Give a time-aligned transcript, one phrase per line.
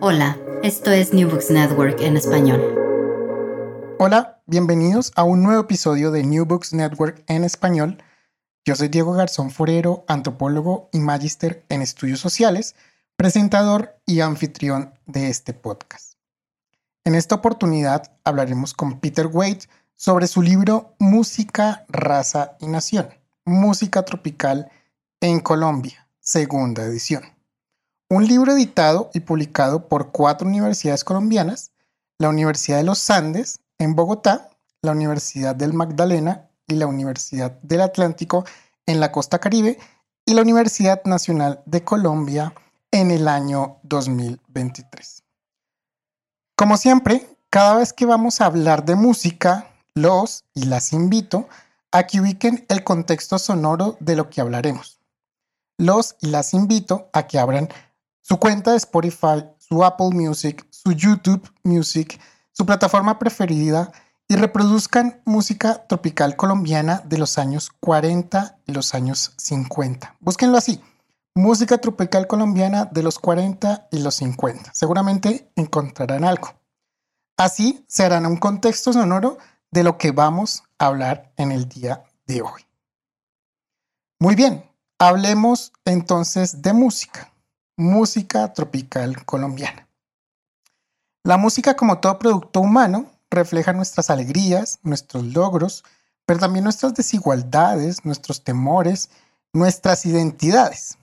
[0.00, 2.60] Hola, esto es New Books Network en español.
[4.00, 8.02] Hola, bienvenidos a un nuevo episodio de New Books Network en español.
[8.64, 12.74] Yo soy Diego Garzón Forero, antropólogo y magíster en estudios sociales,
[13.16, 16.14] presentador y anfitrión de este podcast.
[17.04, 19.60] En esta oportunidad hablaremos con Peter Wade
[19.94, 23.10] sobre su libro Música, Raza y Nación,
[23.44, 24.70] Música Tropical
[25.20, 27.33] en Colombia, segunda edición
[28.08, 31.72] un libro editado y publicado por cuatro universidades colombianas,
[32.18, 34.50] la Universidad de los Andes en Bogotá,
[34.82, 38.44] la Universidad del Magdalena y la Universidad del Atlántico
[38.86, 39.78] en la costa caribe
[40.26, 42.54] y la Universidad Nacional de Colombia
[42.90, 45.22] en el año 2023.
[46.56, 51.48] Como siempre, cada vez que vamos a hablar de música, los y las invito
[51.90, 55.00] a que ubiquen el contexto sonoro de lo que hablaremos.
[55.78, 57.68] Los y las invito a que abran
[58.24, 62.18] su cuenta de Spotify, su Apple Music, su YouTube Music,
[62.52, 63.92] su plataforma preferida
[64.26, 70.16] y reproduzcan música tropical colombiana de los años 40 y los años 50.
[70.20, 70.80] Búsquenlo así,
[71.34, 74.72] música tropical colombiana de los 40 y los 50.
[74.72, 76.54] Seguramente encontrarán algo.
[77.36, 79.36] Así se harán un contexto sonoro
[79.70, 82.62] de lo que vamos a hablar en el día de hoy.
[84.18, 84.64] Muy bien,
[84.98, 87.33] hablemos entonces de música
[87.76, 89.88] música tropical colombiana.
[91.24, 95.82] La música, como todo producto humano, refleja nuestras alegrías, nuestros logros,
[96.24, 99.10] pero también nuestras desigualdades, nuestros temores,
[99.52, 100.98] nuestras identidades.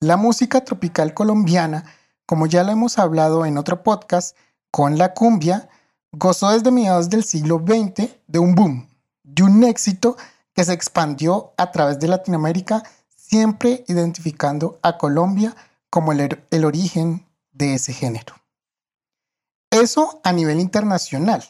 [0.00, 1.84] La música tropical colombiana,
[2.24, 4.34] como ya lo hemos hablado en otro podcast,
[4.70, 5.68] con la cumbia,
[6.12, 8.88] gozó desde mediados del siglo XX de un boom,
[9.22, 10.16] de un éxito
[10.54, 12.82] que se expandió a través de Latinoamérica,
[13.14, 15.54] siempre identificando a Colombia
[15.92, 18.34] como el, origen de ese género.
[19.70, 21.44] Eso a nivel internacional.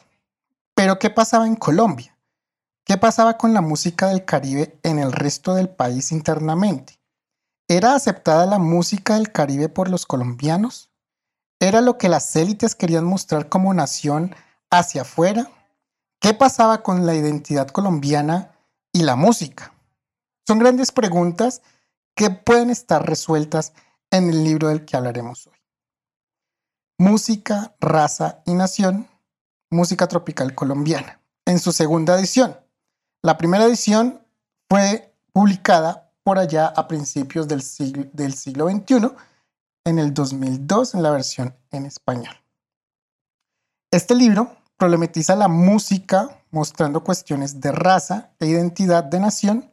[0.74, 2.18] Pero ¿qué pasaba en Colombia?
[2.84, 6.98] ¿Qué pasaba con la música del Caribe en el resto del país internamente?
[7.68, 10.90] ¿Era aceptada la música del Caribe por los colombianos?
[11.60, 14.34] ¿Era lo que las élites querían mostrar como nación
[14.72, 15.52] hacia afuera?
[16.18, 18.50] ¿Qué pasaba con la identidad colombiana
[18.92, 19.72] y la música?
[20.48, 21.62] Son grandes preguntas
[22.16, 23.72] que pueden estar resueltas
[24.12, 25.56] en el libro del que hablaremos hoy.
[26.98, 29.08] Música, raza y nación,
[29.70, 32.56] música tropical colombiana, en su segunda edición.
[33.22, 34.20] La primera edición
[34.68, 39.10] fue publicada por allá a principios del siglo, XXI,
[39.84, 42.36] en el 2002 en la versión en español.
[43.90, 49.72] Este libro problematiza la música mostrando cuestiones de raza e identidad de nación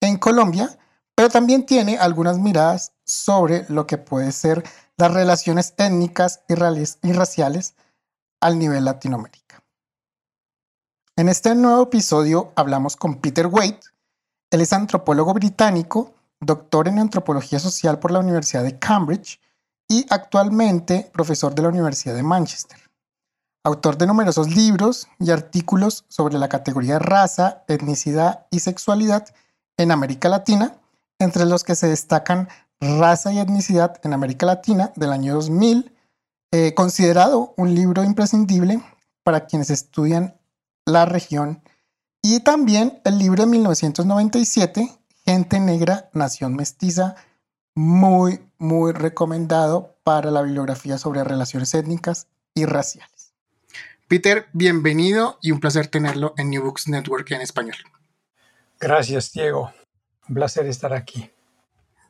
[0.00, 0.78] en Colombia
[1.20, 4.64] pero también tiene algunas miradas sobre lo que puede ser
[4.96, 6.54] las relaciones étnicas y,
[7.12, 7.74] raciales
[8.40, 9.62] al nivel Latinoamérica.
[11.16, 13.80] En este nuevo episodio hablamos con Peter Wade.
[14.50, 19.40] Él es antropólogo británico, doctor en antropología social por la Universidad de Cambridge
[19.88, 22.78] y actualmente profesor de la Universidad de Manchester.
[23.64, 29.26] Autor de numerosos libros y artículos sobre la categoría raza, etnicidad y sexualidad
[29.76, 30.76] en América Latina
[31.18, 32.48] entre los que se destacan
[32.80, 35.94] Raza y Etnicidad en América Latina del año 2000,
[36.52, 38.80] eh, considerado un libro imprescindible
[39.22, 40.34] para quienes estudian
[40.86, 41.62] la región,
[42.22, 47.16] y también el libro de 1997, Gente Negra, Nación Mestiza,
[47.74, 53.32] muy, muy recomendado para la bibliografía sobre relaciones étnicas y raciales.
[54.08, 57.76] Peter, bienvenido y un placer tenerlo en New Books Network en español.
[58.78, 59.72] Gracias, Diego.
[60.28, 61.30] Un placer estar aquí.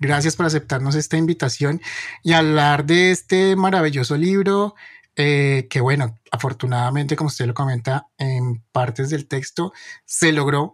[0.01, 1.83] Gracias por aceptarnos esta invitación
[2.23, 4.75] y hablar de este maravilloso libro
[5.15, 9.75] eh, que, bueno, afortunadamente, como usted lo comenta en partes del texto,
[10.07, 10.73] se logró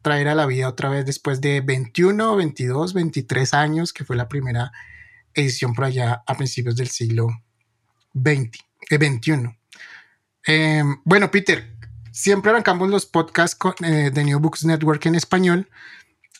[0.00, 4.28] traer a la vida otra vez después de 21, 22, 23 años, que fue la
[4.28, 4.72] primera
[5.34, 7.28] edición por allá a principios del siglo
[8.14, 8.58] XX,
[8.88, 9.54] eh, 21.
[10.46, 11.76] Em, bueno, Peter,
[12.10, 15.68] siempre arrancamos los podcasts eh, de New Books Network en español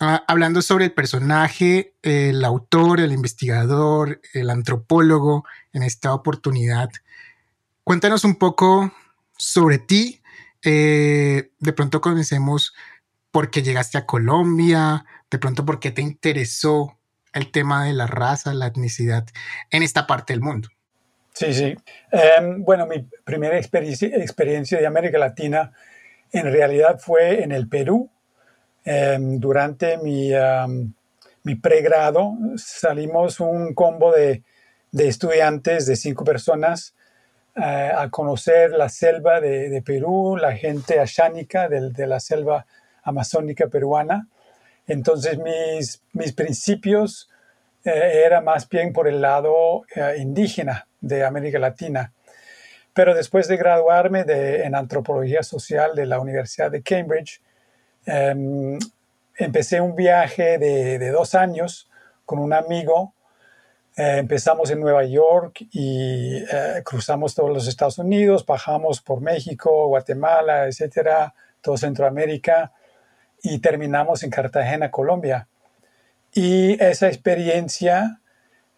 [0.02, 6.90] hablando sobre el personaje, el autor, el investigador, el antropólogo, en esta oportunidad,
[7.84, 8.92] cuéntanos un poco
[9.36, 10.20] sobre ti.
[10.64, 12.74] Eh, de pronto conocemos
[13.30, 16.98] por qué llegaste a Colombia, de pronto por qué te interesó
[17.32, 19.26] el tema de la raza, la etnicidad
[19.70, 20.68] en esta parte del mundo.
[21.32, 21.74] Sí, sí.
[22.10, 25.72] Em, bueno, mi primera experiencia, de América Latina
[26.30, 28.10] en realidad fue en el Perú.
[28.84, 30.32] Em, durante mi,
[31.60, 34.42] pregrado salimos un combo de,
[34.90, 36.94] de estudiantes de cinco personas
[37.54, 42.66] eh, a conocer la selva de, Perú, la gente ashánica de, la selva
[43.02, 44.26] amazónica peruana.
[44.86, 47.28] Entonces mis, mis principios
[47.84, 52.12] eh, eran más bien por el lado eh, indígena de América Latina.
[52.94, 57.42] Pero después de graduarme de, en antropología social de la Universidad de Cambridge,
[58.06, 58.78] em,
[59.36, 61.90] empecé un viaje de, de, dos años
[62.24, 63.14] con un amigo.
[63.96, 69.88] Eh, empezamos en Nueva York y eh, cruzamos todos los Estados Unidos, bajamos por México,
[69.88, 72.72] Guatemala, etcétera, todo Centroamérica
[73.42, 75.48] y terminamos en Cartagena, Colombia.
[76.32, 78.20] Y esa experiencia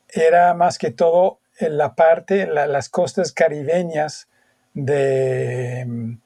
[0.08, 4.28] era más que todo en la parte, las costas caribeñas
[4.72, 6.16] de,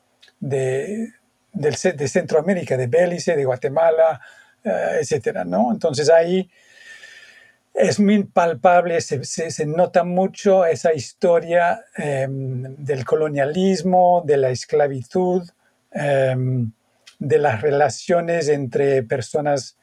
[0.40, 1.12] de,
[1.58, 4.20] de, Centroamérica, de Belice, de Guatemala,
[4.64, 5.72] eh, etcétera, ¿no?
[5.72, 6.48] Entonces ahí
[7.74, 15.48] es muy palpable, se, se, nota mucho esa historia em, del colonialismo, de la esclavitud,
[15.92, 16.72] em,
[17.18, 19.76] de las relaciones entre personas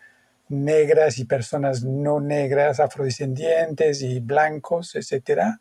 [0.49, 5.57] negras y personas no negras, afrodescendientes y blancos, etc.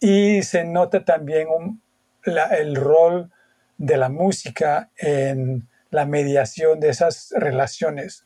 [0.00, 1.48] Y se nota también
[2.24, 3.30] el rol
[3.78, 8.24] de la música en la mediación de esas relaciones.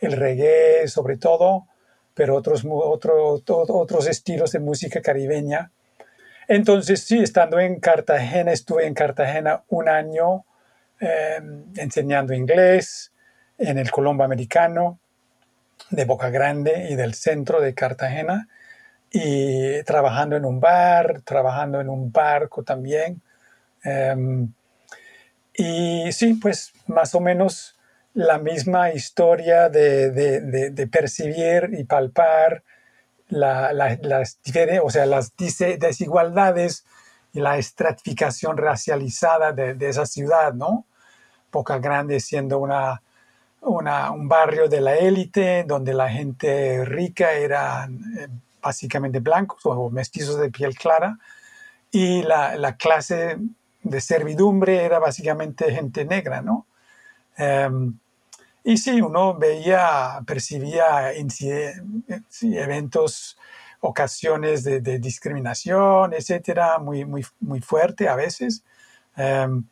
[0.00, 1.66] El reggae sobre todo,
[2.14, 5.70] pero otros, otros estilos de música caribeña.
[6.48, 10.44] Entonces, sí, estando en Cartagena, estuve en Cartagena un año
[11.00, 11.40] eh,
[11.76, 13.12] enseñando inglés
[13.58, 14.98] en el Colombo Americano
[15.90, 18.48] de Boca Grande y del centro de Cartagena
[19.10, 23.22] y trabajando en un bar, trabajando en un barco también.
[23.84, 24.52] Em,
[25.58, 27.76] y sí, pues más o menos
[28.14, 32.62] la misma historia de, percibir y palpar
[33.28, 34.38] las,
[34.82, 36.84] o sea, las desigualdades
[37.32, 40.86] y la estratificación racializada de, esa ciudad, ¿no?
[41.52, 43.02] Boca Grande siendo una
[43.60, 47.88] un barrio de la élite donde la gente rica era
[48.18, 48.28] eh,
[48.62, 51.18] básicamente blancos o mestizos de piel clara
[51.90, 53.38] y la, clase
[53.88, 56.66] de servidumbre era básicamente gente negra, ¿no?
[57.36, 57.98] Em,
[58.64, 61.12] y sí, uno veía, percibía
[62.42, 63.38] eventos,
[63.80, 68.64] ocasiones de, discriminación, etcétera, muy, muy, muy fuerte a veces.
[69.16, 69.64] Em,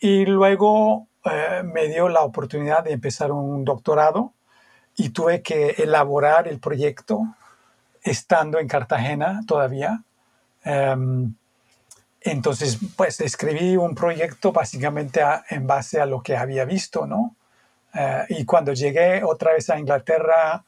[0.00, 4.32] y luego eh, me dio la oportunidad de empezar un doctorado
[4.96, 7.22] y tuve que elaborar el proyecto
[8.02, 10.02] estando en Cartagena todavía.
[10.64, 11.34] Em,
[12.30, 15.20] entonces, pues escribí un proyecto básicamente
[15.50, 17.36] en base a lo que había visto, ¿no?
[17.94, 20.64] Eh, y cuando llegué otra vez a Inglaterra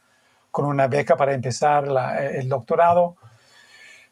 [0.50, 1.84] con una beca para empezar
[2.32, 3.16] el doctorado,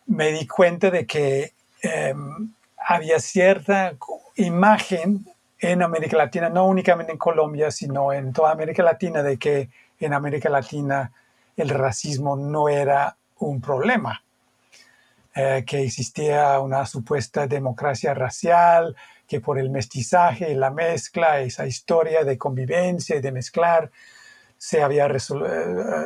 [0.06, 1.52] me di cuenta de que
[1.82, 3.94] em, había cierta
[4.36, 5.26] imagen
[5.58, 10.14] en América Latina, no únicamente en Colombia, sino en toda América Latina, de que en
[10.14, 11.12] América Latina
[11.56, 14.22] el racismo no era un problema,
[15.40, 22.24] eh, que existía una supuesta democracia racial, que por el mestizaje, la mezcla, esa historia
[22.24, 23.92] de convivencia y de mezclar,
[24.56, 25.20] se había eh,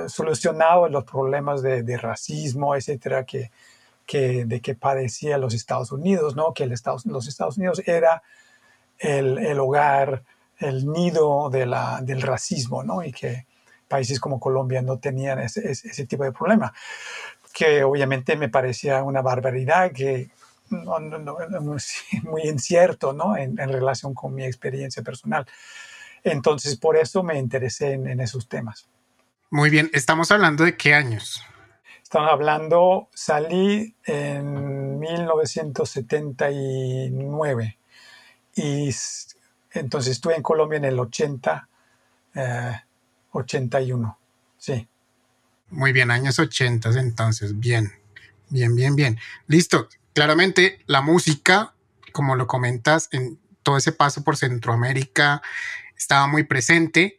[0.08, 3.50] solucionado los problemas de, racismo, etcétera, que,
[4.06, 6.52] de que padecía los Estados Unidos, ¿no?
[6.52, 6.74] que el
[7.06, 8.22] los Estados Unidos era
[8.98, 10.24] el, hogar,
[10.58, 13.02] el nido del racismo, ¿no?
[13.02, 13.46] Y que
[13.92, 16.72] países como Colombia no tenían ese, tipo de problema,
[17.52, 20.30] que obviamente me parecía una barbaridad, que
[20.70, 21.36] no, no,
[22.22, 23.36] muy incierto, ¿no?
[23.36, 25.46] En, en, relación con mi experiencia personal.
[26.24, 28.88] Entonces, por eso me interesé en, en esos temas.
[29.50, 31.44] Muy bien, estamos hablando de qué años.
[32.02, 37.78] Estamos hablando, salí en 1979.
[38.54, 38.90] Y
[39.72, 41.68] entonces estuve en Colombia en el 80,
[43.32, 44.12] 81, eh,
[44.58, 44.86] sí.
[45.72, 47.92] Muy bien, años 80 entonces, bien,
[48.50, 49.18] bien, bien, bien.
[49.46, 51.74] Listo, claramente la música,
[52.12, 55.42] como lo comentas, en todo ese paso por Centroamérica
[55.96, 57.18] estaba muy presente.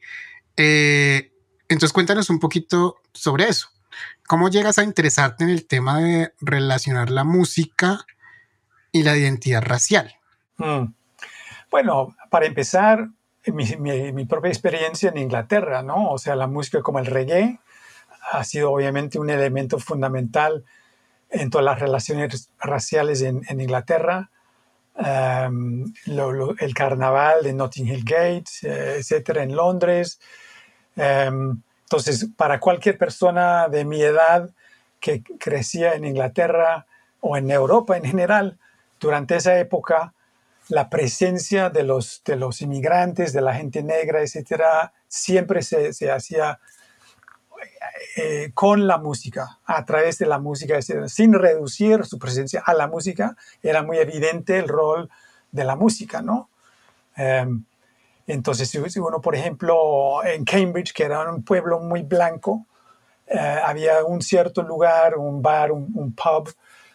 [0.56, 1.34] Eh,
[1.68, 3.70] entonces cuéntanos un poquito sobre eso.
[4.28, 8.06] ¿Cómo llegas a interesarte en el tema de relacionar la música
[8.92, 10.16] y la identidad racial?
[10.58, 10.94] Mm.
[11.72, 13.10] Bueno, para empezar,
[13.48, 16.12] mi, propia experiencia en Inglaterra, ¿no?
[16.12, 17.60] O sea, la música como el reggae
[18.32, 20.64] ha sido obviamente un elemento fundamental
[21.30, 24.30] en todas las relaciones raciales en, Inglaterra.
[24.96, 30.20] Em, el carnaval de Notting Hill Gate, eh, etcétera, en Londres.
[30.96, 34.50] Em, entonces, para cualquier persona de mi edad
[35.00, 36.86] que crecía en Inglaterra
[37.22, 38.58] o en Europa en general,
[39.00, 40.14] durante esa época,
[40.70, 46.12] la presencia de los, de los inmigrantes, de la gente negra, etcétera, siempre se, se
[46.12, 46.60] hacía
[48.18, 52.88] eh, con la música, a través de la música, sin reducir su presencia a la
[52.88, 55.10] música, era muy evidente el rol
[55.52, 56.50] de la música, ¿no?
[57.16, 57.64] Em,
[58.28, 62.66] entonces, si uno, por ejemplo, en Cambridge, que era un pueblo muy blanco,
[63.28, 66.54] eh, había un cierto lugar, un bar, un pub,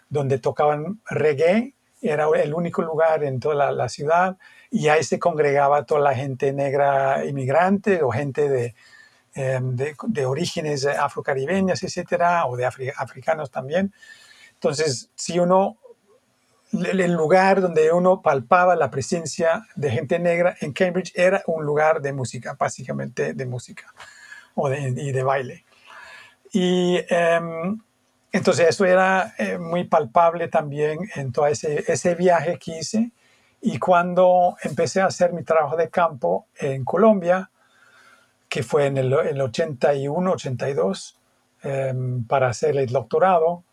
[0.09, 4.37] donde tocaban reggae era el único lugar en toda la, ciudad
[4.71, 8.75] y ahí se congregaba toda la gente negra inmigrante o gente de,
[9.35, 13.93] em, de, orígenes afrocaribeñas, etcétera, o de africanos también.
[14.55, 15.77] Entonces, si uno,
[16.73, 22.01] el lugar donde uno palpaba la presencia de gente negra en Cambridge era un lugar
[22.01, 23.93] de música, básicamente de música
[24.55, 25.65] o de, y de baile.
[26.53, 27.81] Y em,
[28.33, 33.13] entonces eso era eh, muy palpable también en todo ese, ese, viaje que hice.
[33.61, 37.51] Y cuando empecé a hacer mi trabajo de campo en Colombia,
[38.49, 41.19] que fue en el, 81, 82,
[41.63, 43.65] em, para hacer el doctorado,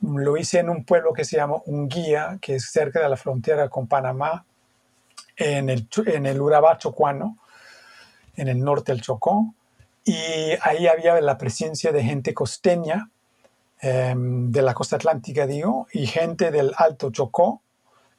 [0.00, 3.68] lo hice en un pueblo que se llama Unguía, que es cerca de la frontera
[3.68, 4.44] con Panamá,
[5.36, 7.38] en el, en el Urabá chocuano,
[8.36, 9.54] en el norte del Chocó.
[10.04, 10.14] Y
[10.62, 13.10] ahí había la presencia de gente costeña,
[13.82, 17.62] Em, de la costa atlántica, digo, y gente del Alto Chocó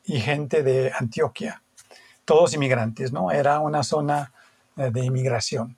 [0.03, 1.61] y gente de Antioquia,
[2.25, 3.29] todos inmigrantes, ¿no?
[3.29, 4.33] Era una zona
[4.75, 5.77] eh, de inmigración.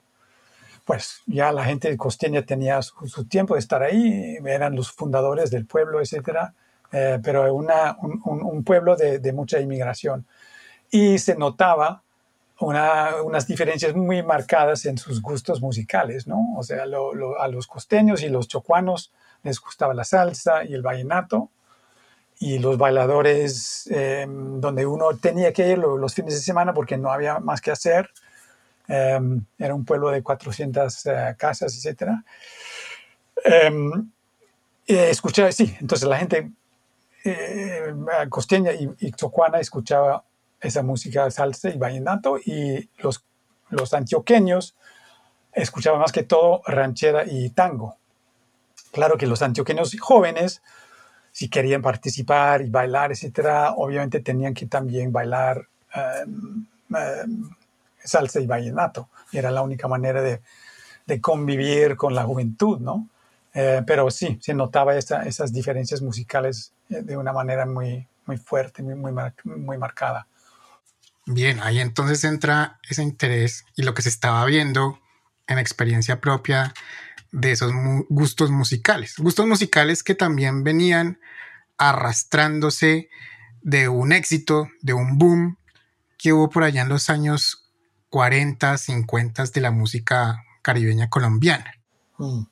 [0.84, 5.66] Pues ya la gente costeña tenía su, tiempo de estar ahí, eran los fundadores del
[5.66, 6.54] pueblo, etcétera,
[6.92, 10.26] eh, pero un, pueblo de, mucha inmigración.
[10.90, 12.02] Y se notaba
[12.60, 16.54] unas diferencias muy marcadas en sus gustos musicales, ¿no?
[16.56, 19.12] O sea, a los costeños y los chocuanos
[19.42, 21.50] les gustaba la salsa y el vallenato.
[22.40, 27.12] Y los bailadores, em, donde uno tenía que ir los fines de semana porque no
[27.12, 28.10] había más que hacer,
[28.88, 32.12] em, era un pueblo de 400 eh, casas, etc.
[34.86, 36.50] escuchaba, sí, entonces la gente
[37.24, 37.94] eh,
[38.28, 39.12] costeña y, y,
[39.60, 40.24] escuchaba
[40.60, 43.24] esa música salsa y vallenato y los,
[43.70, 44.76] los antioqueños
[45.52, 47.96] escuchaban más que todo ranchera y tango.
[48.92, 50.62] Claro que los antioqueños jóvenes,
[51.32, 57.50] si querían participar y bailar, etcétera, obviamente tenían que también bailar em, em,
[58.04, 59.08] salsa y vallenato.
[59.32, 60.40] Era la única manera de,
[61.20, 63.08] convivir con la juventud, ¿no?
[63.52, 68.82] Eh, pero sí, se notaba esas diferencias musicales eh, de una manera muy, muy fuerte,
[68.82, 69.12] muy, muy,
[69.44, 70.26] muy marcada.
[71.26, 74.98] Bien, ahí entonces entra ese interés y lo que se estaba viendo
[75.46, 76.74] en experiencia propia
[77.32, 77.72] de esos
[78.08, 79.14] gustos musicales.
[79.18, 81.18] Gustos musicales que también venían
[81.78, 83.08] arrastrándose
[83.62, 85.58] de un éxito, de un boom
[86.18, 87.63] que hubo por allá en los años
[88.14, 91.74] 40, 50 de la música caribeña colombiana.
[92.16, 92.42] Mm.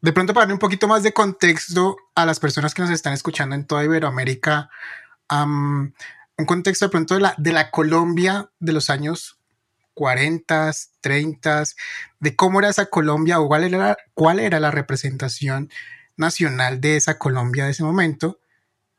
[0.00, 3.14] De pronto, para darle un poquito más de contexto a las personas que nos están
[3.14, 4.70] escuchando en toda Iberoamérica,
[5.28, 5.92] un
[6.46, 9.40] contexto de pronto de la, de la Colombia de los años
[9.94, 10.70] 40,
[11.00, 11.64] 30,
[12.20, 15.68] de cómo era esa Colombia o cuál era, cuál era la representación
[16.16, 18.38] nacional de esa Colombia de ese momento,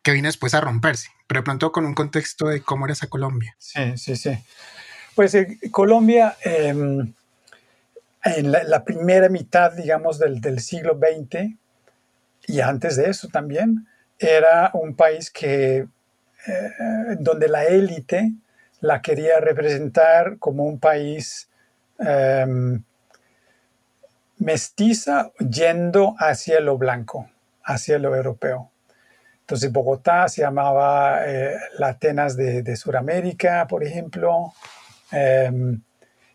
[0.03, 3.07] que vino después a romperse, pero de pronto con un contexto de cómo era esa
[3.07, 3.55] Colombia.
[3.57, 4.37] Sí, sí, sí.
[5.15, 7.13] Pues eh, Colombia, em,
[8.23, 11.55] en la, primera mitad, digamos, del, siglo XX,
[12.47, 13.87] y antes de eso también,
[14.17, 15.77] era un país que,
[16.47, 16.71] eh,
[17.19, 18.33] donde la élite
[18.81, 21.49] la quería representar como un país
[21.99, 22.81] em,
[24.37, 27.29] mestiza yendo hacia lo blanco,
[27.63, 28.71] hacia lo europeo.
[29.41, 34.53] Entonces Bogotá se llamaba eh, la Atenas de, de Sudamérica, por ejemplo.
[35.11, 35.81] Em,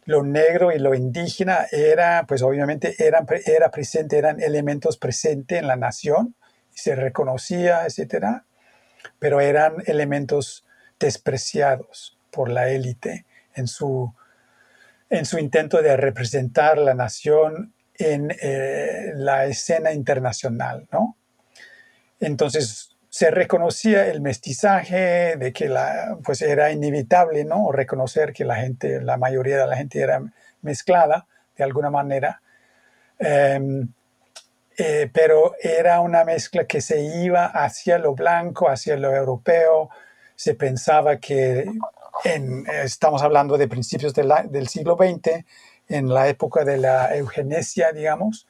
[0.07, 5.67] lo negro y lo indígena era, pues obviamente eran, era presente, eran elementos presentes en
[5.67, 6.35] la nación,
[6.75, 8.45] se reconocía, etcétera,
[9.19, 10.67] pero eran elementos
[10.99, 14.13] despreciados por la élite en su,
[15.09, 21.17] en su intento de representar la nación en eh, la escena internacional, ¿no?
[22.21, 27.71] Entonces, se reconocía el mestizaje, de que la, pues era inevitable, ¿no?
[27.71, 30.21] Reconocer que la gente, la mayoría de la gente era
[30.63, 31.25] mezclada
[31.57, 32.43] de alguna manera.
[33.21, 33.87] Em,
[34.77, 39.91] eh, pero era una mezcla que se iba hacia lo blanco, hacia lo europeo.
[40.35, 41.71] Se pensaba que,
[42.83, 45.45] estamos hablando de principios del siglo XX,
[45.87, 48.49] en la época de la eugenesia, digamos,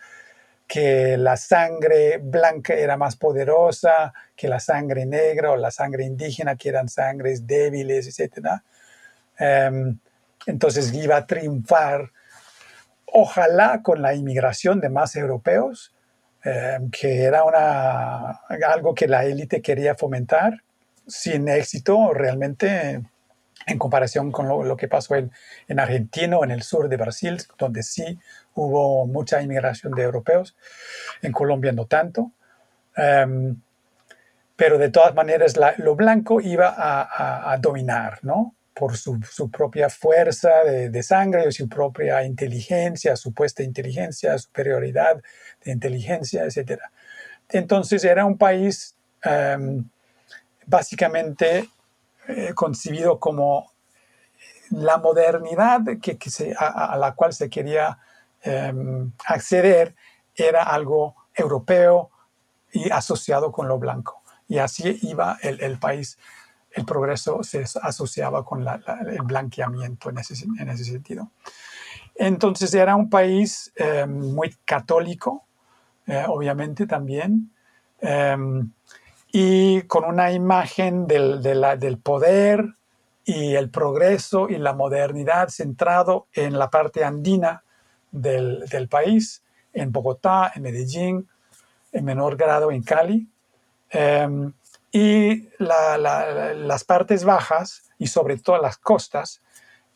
[0.67, 6.57] que la sangre blanca era más poderosa que la sangre negra o la sangre indígena,
[6.57, 8.63] que eran sangres débiles, etc.
[9.39, 9.99] Em,
[10.47, 12.11] entonces iba a triunfar,
[13.07, 15.95] ojalá con la inmigración de más europeos,
[16.45, 20.63] em, que era una, algo que la élite quería fomentar,
[21.07, 23.03] sin éxito realmente
[23.67, 25.31] en comparación con lo, que pasó en,
[25.69, 28.19] en, Argentina o en el sur de Brasil, donde sí
[28.55, 30.57] hubo mucha inmigración de europeos,
[31.23, 32.33] en Colombia no tanto.
[32.97, 33.57] Em,
[34.57, 38.55] pero de todas maneras lo blanco iba a, dominar, ¿no?
[38.73, 39.21] Por su,
[39.51, 45.21] propia fuerza de, sangre o su propia inteligencia, supuesta inteligencia, superioridad
[45.65, 46.81] de inteligencia, etc.
[47.49, 49.85] Entonces era un país em,
[50.67, 51.69] básicamente
[52.29, 53.73] eh, concebido como
[54.71, 56.19] la modernidad que,
[56.59, 57.99] a, la cual se quería
[58.43, 59.95] em, acceder
[60.35, 62.11] era algo europeo
[62.73, 64.23] y asociado con lo blanco.
[64.49, 66.19] Y así iba el, país,
[66.73, 71.31] el progreso se asociaba con el blanqueamiento en ese, en ese, sentido.
[72.15, 75.45] Entonces era un país em, muy católico,
[76.07, 77.51] eh, obviamente también,
[78.01, 78.71] em,
[79.37, 82.77] y con una imagen del, del poder
[83.25, 87.65] y el progreso y la modernidad centrado en la parte andina
[88.13, 91.29] del, del, país, en Bogotá, en Medellín,
[91.91, 93.27] en menor grado en Cali.
[93.91, 94.53] Em,
[94.93, 99.43] y las partes bajas y sobre todo las costas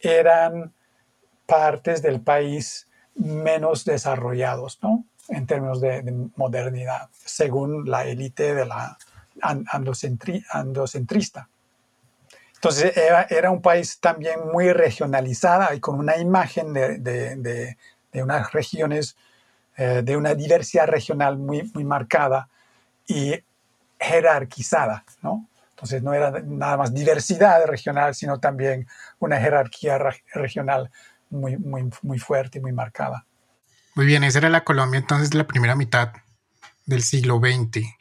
[0.00, 0.72] eran
[1.46, 5.04] partes del país menos desarrollados, ¿no?
[5.28, 8.98] En términos de, de modernidad, según la élite de la
[9.42, 11.48] andocentrista.
[12.58, 17.76] Entonces era, un país también muy regionalizada y con una imagen de,
[18.14, 19.16] unas regiones,
[19.76, 22.48] eh, de una diversidad regional muy, marcada
[23.06, 23.34] y
[24.00, 25.48] jerarquizada, ¿no?
[25.70, 28.88] Entonces no era nada más diversidad regional, sino también
[29.20, 29.96] una jerarquía
[30.34, 30.90] regional
[31.30, 33.24] muy, muy, muy fuerte y muy marcada.
[33.94, 36.12] Muy bien, esa era la Colombia entonces de la primera mitad
[36.86, 37.97] del siglo XX.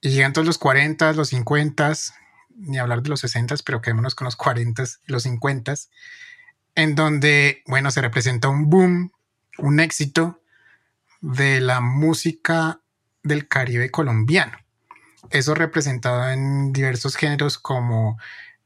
[0.00, 1.92] Y llegan todos los 40, los 50,
[2.56, 5.74] ni hablar de los 60, pero quedémonos con los 40 y los 50,
[6.74, 9.12] en donde, bueno, se representa un boom,
[9.58, 10.42] un éxito
[11.20, 12.80] de la música
[13.22, 14.58] del Caribe colombiano.
[15.30, 18.18] Eso representado en diversos géneros como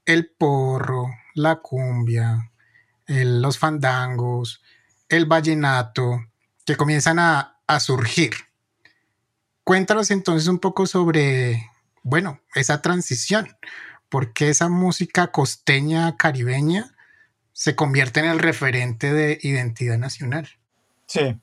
[0.05, 2.51] el porro, la cumbia,
[3.07, 4.63] los fandangos,
[5.09, 6.27] el vallenato,
[6.67, 8.50] que comienzan a, a surgir
[9.71, 11.71] cuéntanos entonces un poco sobre,
[12.03, 13.57] bueno, esa transición,
[14.09, 16.97] por qué esa música costeña caribeña
[17.53, 20.49] se convierte en el referente de identidad nacional.
[21.07, 21.39] Sí.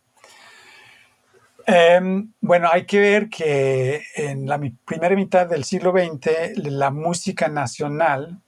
[1.67, 7.47] Em, bueno, hay que ver que en la primera mitad del siglo XX la música
[7.47, 8.41] nacional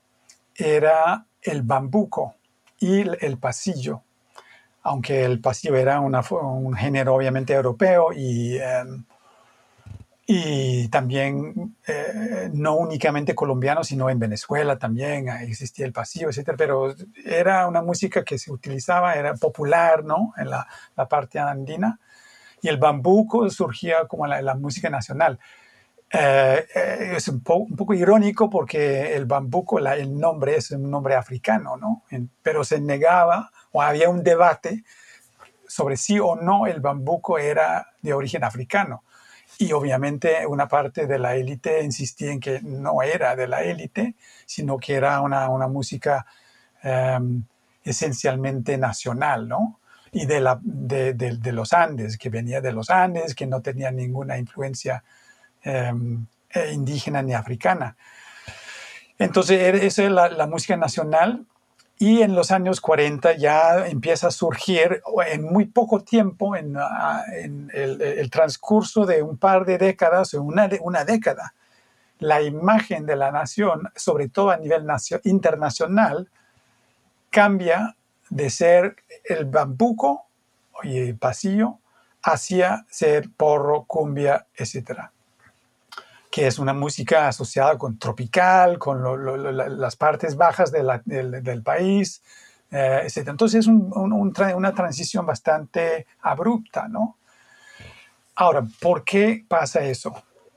[0.56, 2.34] era el bambuco
[2.78, 4.02] y el pasillo,
[4.82, 9.06] aunque el pasillo era un género obviamente europeo y em,
[10.32, 16.94] y también eh, no únicamente colombiano, sino en Venezuela también existía el pasillo, etcétera, pero
[17.24, 20.32] era una música que se utilizaba, era popular, ¿no?
[20.36, 21.98] En la, la parte andina,
[22.62, 25.40] y el bambuco surgía como la, la música nacional.
[26.12, 30.88] Eh, eh, es un, un, poco irónico porque el bambuco, la, el nombre es un
[30.88, 32.04] nombre africano, ¿no?
[32.40, 34.84] pero se negaba o había un debate
[35.66, 39.02] sobre si o no el bambuco era de origen africano
[39.58, 44.14] y obviamente una parte de la élite insistía en que no era de la élite,
[44.46, 46.26] sino que era una, música
[46.82, 47.44] em,
[47.84, 49.80] esencialmente nacional, ¿no?
[50.12, 54.38] Y de, la, de, los Andes, que venía de los Andes, que no tenía ninguna
[54.38, 55.04] influencia
[55.62, 57.96] em, eh, indígena ni africana.
[59.18, 61.46] Entonces, esa es la, la música nacional
[62.00, 67.22] y en los años 40 ya empieza a surgir en muy poco tiempo, en, ah,
[67.74, 71.52] el, transcurso de un par de décadas una, una década,
[72.18, 74.86] la imagen de la nación, sobre todo a nivel
[75.24, 76.30] internacional,
[77.28, 77.94] cambia
[78.30, 80.24] de ser el bambuco
[80.82, 81.80] y el pasillo
[82.22, 85.10] hacia ser porro, cumbia, etc.
[86.30, 89.02] que es una música asociada con tropical, con
[89.80, 92.22] las partes bajas del, país,
[92.70, 93.28] eh, etc.
[93.28, 97.16] Entonces es una transición bastante abrupta, ¿no?
[98.36, 100.14] Ahora, ¿por qué pasa eso?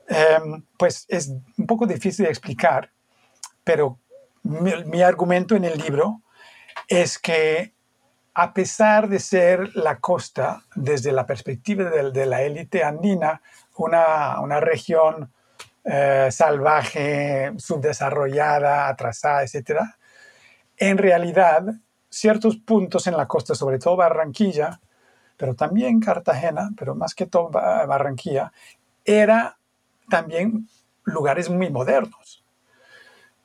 [0.08, 2.90] Em, pues es un poco difícil de explicar,
[3.64, 3.98] pero
[4.42, 6.22] mi, argumento en el libro
[6.88, 7.74] es que
[8.34, 13.42] a pesar de ser la costa, desde la perspectiva de, la élite andina,
[13.76, 15.32] una, una región
[15.84, 19.80] eh, salvaje, subdesarrollada, atrasada, etc.,
[20.76, 21.74] en realidad
[22.08, 24.80] ciertos puntos en la costa, sobre todo Barranquilla,
[25.36, 28.52] pero también Cartagena, pero más que todo Barranquilla,
[29.04, 29.58] era
[30.08, 30.68] también
[31.04, 32.44] lugares muy modernos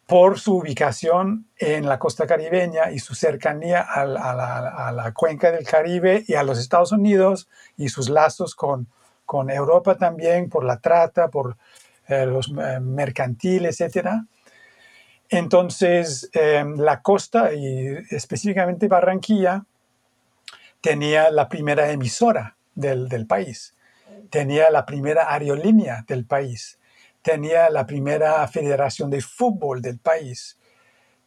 [0.09, 6.23] por su ubicación en la costa caribeña y su cercanía a la, cuenca del Caribe
[6.27, 7.47] y a los Estados Unidos
[7.77, 8.87] y sus lazos con,
[9.25, 11.57] con Europa también por la trata, por
[12.09, 14.07] eh, los eh, mercantiles, etc.
[15.29, 19.63] Entonces, eh, la costa y específicamente Barranquilla
[20.81, 23.75] tenía la primera emisora del, del país,
[24.31, 26.77] tenía la primera aerolínea del país.
[27.21, 30.57] Tenía la primera federación de fútbol del país,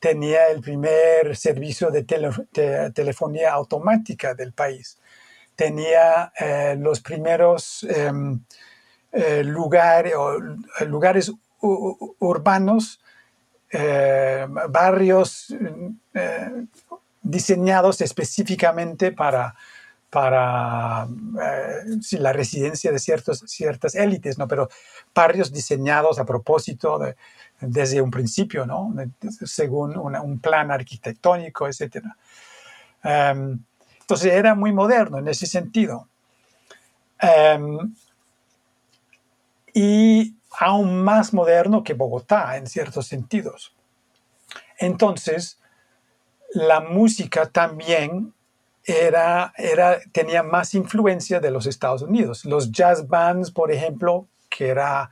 [0.01, 2.03] tenía el primer servicio de,
[2.95, 4.99] telefonía automática del país,
[5.55, 6.33] tenía
[6.79, 8.41] los primeros em,
[9.13, 10.15] eh, lugares,
[10.87, 13.01] lugares urbanos,
[13.71, 15.55] eh, barrios
[17.23, 19.55] diseñados específicamente para
[20.13, 21.09] para
[21.43, 24.47] eh, la residencia de ciertos, ciertas élites, ¿no?
[24.47, 24.69] pero
[25.15, 27.01] barrios diseñados a propósito
[27.59, 28.95] desde un principio, ¿no?
[29.47, 32.05] según un plan arquitectónico, etc.
[33.03, 33.59] Em,
[34.03, 36.07] entonces era muy moderno en ese sentido.
[37.19, 37.95] Em,
[39.73, 43.75] y aún más moderno que Bogotá en ciertos sentidos.
[44.79, 45.59] Entonces,
[46.55, 48.35] la música también
[48.85, 52.45] era, era, tenía más influencia de los Estados Unidos.
[52.45, 55.11] Los jazz bands, por ejemplo, que era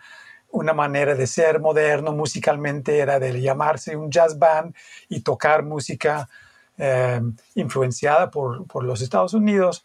[0.51, 4.75] una manera de ser moderno musicalmente, era de llamarse un jazz band
[5.09, 6.29] y tocar música
[6.77, 7.21] eh,
[7.55, 9.85] influenciada por, por, los Estados Unidos.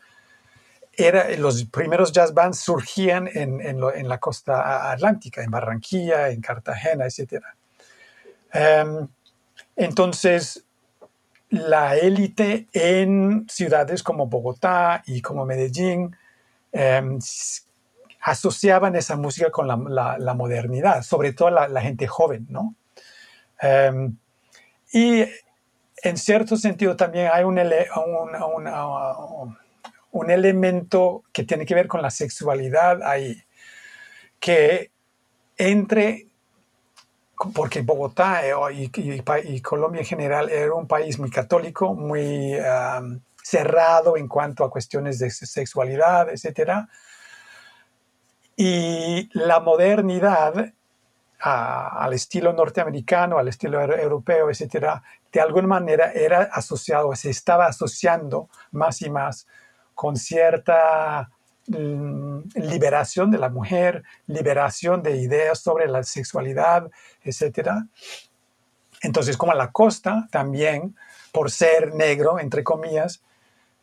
[0.97, 7.05] Era, los primeros jazz bands surgían en, en, la costa atlántica, en Barranquilla, en Cartagena,
[7.05, 7.43] etc.
[8.53, 9.07] Em,
[9.75, 10.63] entonces,
[11.49, 16.15] la élite en ciudades como Bogotá y como Medellín
[16.71, 17.19] em,
[18.21, 22.75] asociaban esa música con la, modernidad, sobre todo la, gente joven, ¿no?
[23.61, 24.17] Em,
[24.91, 25.25] y
[26.03, 29.57] en cierto sentido también hay un, un,
[30.29, 33.43] elemento que tiene que ver con la sexualidad ahí,
[34.39, 34.91] que
[35.57, 36.27] entre
[37.53, 38.53] porque Bogotá eh,
[38.95, 42.53] y, Colombia en general era un país muy católico, muy
[43.43, 46.87] cerrado en cuanto a cuestiones de sexualidad, etc.
[48.55, 50.73] Y la modernidad
[51.39, 55.01] al estilo norteamericano, al estilo europeo, etc.,
[55.31, 59.45] de alguna manera era asociado, se estaba asociando más y más
[59.95, 61.29] con cierta
[61.67, 66.91] Mm, liberación de la mujer, liberación de ideas sobre la sexualidad,
[67.23, 67.69] etc.
[69.01, 70.95] Entonces, como la costa también,
[71.31, 73.23] por ser negro, entre comillas,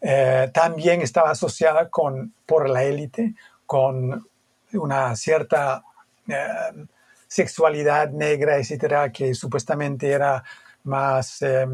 [0.00, 3.34] eh, también estaba asociada con, por la élite
[3.66, 4.28] con
[4.74, 5.82] una cierta
[6.28, 6.86] eh,
[7.26, 10.44] sexualidad negra, etcétera, que supuestamente era
[10.84, 11.66] más, eh,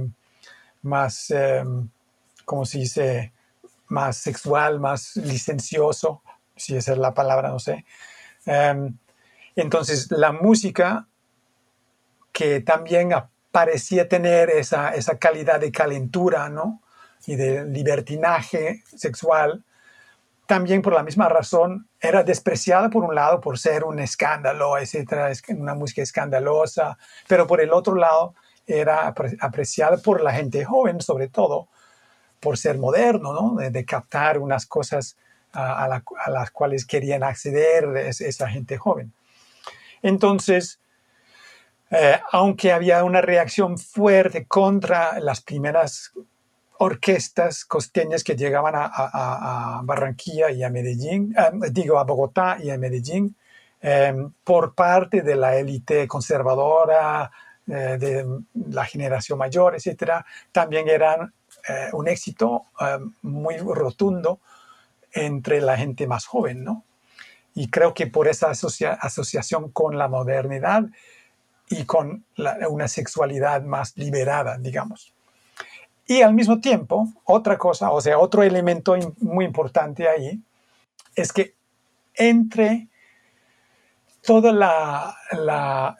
[0.83, 1.35] más
[2.46, 3.33] ¿cómo se dice?
[3.88, 6.22] Más sexual, más licencioso,
[6.57, 7.85] si esa es la palabra, no sé.
[8.46, 8.96] Em,
[9.57, 11.09] entonces, la música
[12.33, 13.11] que también
[13.51, 16.83] parecía tener esa, esa calidad de calentura, ¿no?
[17.27, 19.64] Y de libertinaje sexual,
[20.46, 25.31] también por la misma razón era despreciada por un lado por ser un escándalo, etcétera,
[25.51, 26.96] una música escandalosa,
[27.27, 28.35] pero por el otro lado
[28.66, 29.09] era
[29.40, 31.68] apreciada por la gente joven, sobre todo,
[32.40, 33.57] por ser moderno, ¿no?
[33.57, 35.16] de, captar unas cosas
[35.53, 35.88] a,
[36.29, 39.12] las cuales querían acceder esa gente joven.
[40.03, 40.81] Entonces,
[41.90, 46.12] eh, aunque había una reacción fuerte contra las primeras
[46.79, 52.79] orquestas costeñas que llegaban a, Barranquilla y a Medellín, eh, digo a Bogotá y a
[52.79, 53.35] Medellín,
[53.81, 57.31] eh, por parte de la élite conservadora,
[57.66, 58.24] de
[58.70, 61.35] la generación mayor, etcétera, también eran
[61.69, 64.41] eh, un éxito eh, muy rotundo
[65.13, 66.85] entre la gente más joven, ¿no?
[67.55, 70.85] Y creo que por esa asociación con la modernidad
[71.69, 72.25] y con
[72.71, 75.13] una sexualidad más liberada, digamos.
[76.07, 80.41] Y al mismo tiempo, otra cosa, o sea, otro elemento muy importante ahí,
[81.15, 81.55] es que
[82.15, 82.89] entre
[84.23, 85.17] todo la,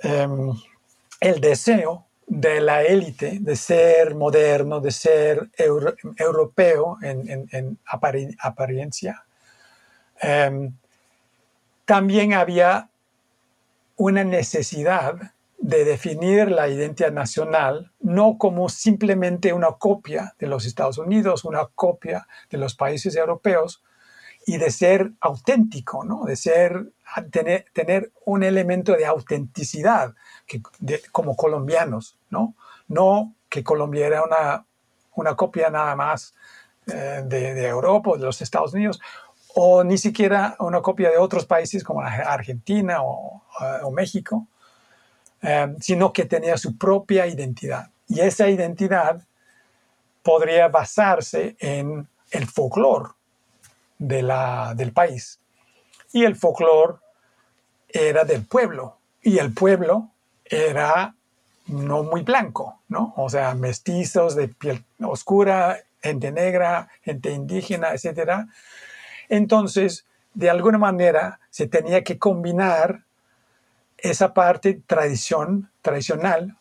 [0.03, 0.53] em,
[1.21, 9.25] el deseo de la élite de ser moderno, de ser europeo en, apariencia,
[10.21, 10.75] em,
[11.85, 12.91] también había
[13.97, 20.99] una necesidad de definir la identidad nacional no como simplemente una copia de los Estados
[20.99, 23.83] Unidos, una copia de los países europeos,
[24.47, 26.25] y de ser auténtico, ¿no?
[26.25, 26.91] de ser,
[27.31, 30.15] tener, tener un elemento de autenticidad
[31.13, 32.55] como colombianos, ¿no?
[32.89, 34.65] no que Colombia era una,
[35.15, 36.35] una copia nada más
[36.87, 39.01] eh, de, Europa o de los Estados Unidos,
[39.55, 43.43] o ni siquiera una copia de otros países como Argentina o,
[43.83, 44.47] o México,
[45.43, 47.91] eh, sino que tenía su propia identidad.
[48.09, 49.23] Y esa identidad
[50.23, 53.11] podría basarse en el folclore
[53.99, 54.23] de
[54.77, 55.41] del país.
[56.13, 56.99] Y el folclore
[57.89, 58.99] era del pueblo.
[59.23, 60.11] Y el pueblo
[60.45, 61.15] era
[61.69, 63.15] no muy blanco, ¿no?
[63.17, 68.47] O sea, mestizos de piel oscura, gente negra, gente indígena, etc.
[69.29, 73.03] Entonces, de alguna manera, se tenía que combinar
[73.99, 76.57] esa parte tradición, tradicional,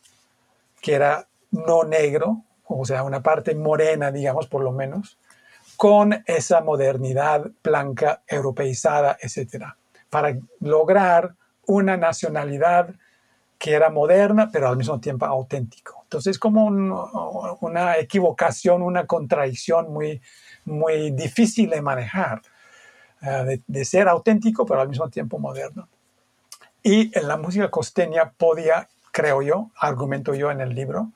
[0.82, 5.18] que era no negro, o sea, una parte morena, digamos, por lo menos,
[5.78, 9.66] con esa modernidad blanca, europeizada, etc.,
[10.10, 12.96] para lograr una nacionalidad
[13.58, 16.02] que era moderna, pero al mismo tiempo auténtico.
[16.04, 16.66] Entonces, como
[17.62, 20.22] una equivocación, una contradicción muy,
[20.66, 22.42] muy difícil de manejar,
[23.22, 25.90] eh, de, ser auténtico, pero al mismo tiempo moderno.
[26.84, 31.12] Y en la música costeña podía, creo yo, argumento yo en el libro,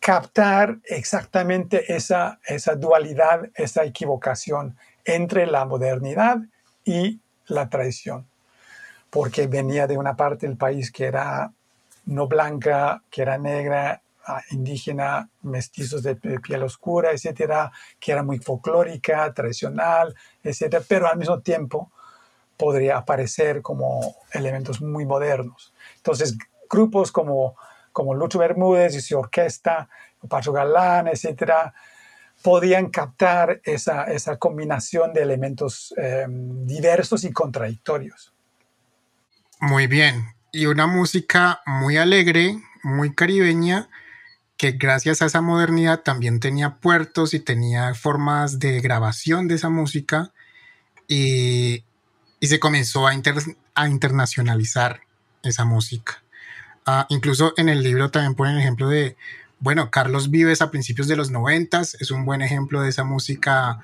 [0.00, 6.38] captar exactamente esa, esa dualidad, esa equivocación entre la modernidad
[6.84, 8.26] y la tradición,
[9.14, 11.52] porque venía de una parte del país que era
[12.06, 18.38] no blanca, que era negra, ah, indígena, mestizos de piel oscura, etcétera, que era muy
[18.38, 21.92] folclórica, tradicional, etcétera, pero al mismo tiempo
[22.56, 25.72] podría aparecer como elementos muy modernos.
[25.98, 26.36] Entonces,
[26.68, 27.54] grupos como
[27.92, 29.88] como Lucho Bermúdez y su orquesta,
[30.28, 31.72] Pacho Galán, etcétera,
[32.42, 38.33] podían captar esa, esa combinación de elementos em, diversos y contradictorios.
[39.64, 40.26] Muy bien.
[40.52, 43.88] Y una música muy alegre, muy caribeña,
[44.58, 49.70] que gracias a esa modernidad también tenía puertos y tenía formas de grabación de esa
[49.70, 50.34] música
[51.08, 51.82] y,
[52.40, 53.12] y se comenzó a,
[53.74, 55.00] a internacionalizar
[55.42, 56.22] esa música.
[56.84, 59.16] Ah, incluso en el libro también ponen el ejemplo de,
[59.60, 63.80] bueno, Carlos Vives a principios de los noventas, es un buen ejemplo de esa música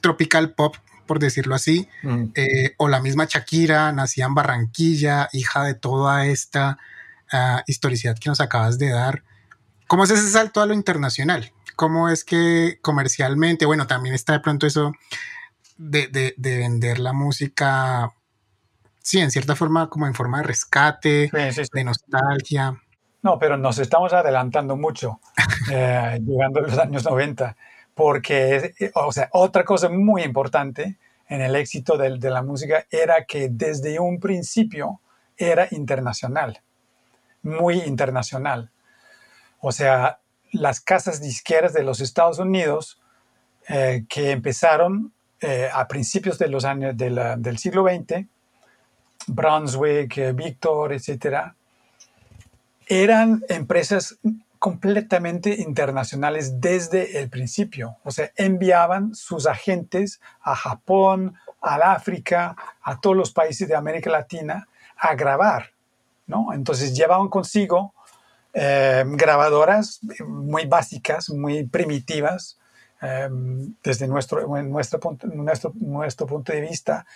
[0.00, 0.76] tropical pop,
[1.08, 2.24] por decirlo así, mm.
[2.36, 6.78] eh, o la misma Shakira, nacida en Barranquilla, hija de toda esta
[7.32, 9.24] uh, historicidad que nos acabas de dar.
[9.88, 11.50] ¿Cómo es ese salto a lo internacional?
[11.74, 14.92] ¿Cómo es que comercialmente, bueno, también está de pronto eso
[15.76, 18.12] de, de vender la música
[19.08, 22.76] sí, en cierta forma, como en forma de rescate, de nostalgia.
[23.22, 25.20] No, pero nos estamos adelantando mucho,
[25.72, 27.56] eh, llegando a los años 90,
[27.98, 30.96] porque, eh, o sea, otra cosa muy importante
[31.28, 35.00] en el éxito de, la música era que desde un principio
[35.36, 36.62] era internacional,
[37.42, 38.70] muy internacional.
[39.60, 40.20] O sea,
[40.52, 43.00] las casas disqueras de los Estados Unidos
[43.68, 45.12] eh, que empezaron
[45.72, 48.26] a principios de los años del siglo XX
[49.28, 51.54] Brunswick, eh, Victor, etcétera,
[52.86, 54.18] eran empresas
[54.58, 57.96] completamente internacionales desde el principio.
[58.04, 64.10] O sea, enviaban sus agentes a Japón, al África, a todos los países de América
[64.10, 65.72] Latina a grabar,
[66.26, 66.52] ¿no?
[66.52, 67.94] Entonces llevaban consigo
[68.52, 72.58] eh, grabadoras muy básicas, muy primitivas,
[73.00, 73.28] eh,
[73.82, 75.00] desde nuestro, nuestro,
[75.32, 77.06] nuestro, nuestro punto de vista,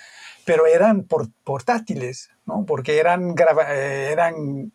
[0.45, 1.07] pero eran
[1.45, 2.65] portátiles, ¿no?
[2.65, 3.35] Porque eran,
[3.69, 4.73] eh, eran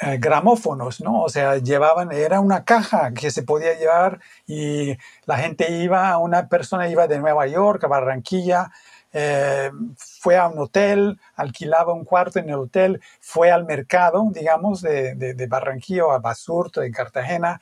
[0.00, 1.22] eh, gramófonos, ¿no?
[1.22, 6.48] O sea, llevaban, era una caja que se podía llevar y la gente iba, una
[6.48, 8.70] persona iba de Nueva York a Barranquilla,
[9.12, 14.82] eh, fue a un hotel, alquilaba un cuarto en el hotel, fue al mercado, digamos,
[14.82, 17.60] de, de, de Barranquilla a Basurto, en Cartagena,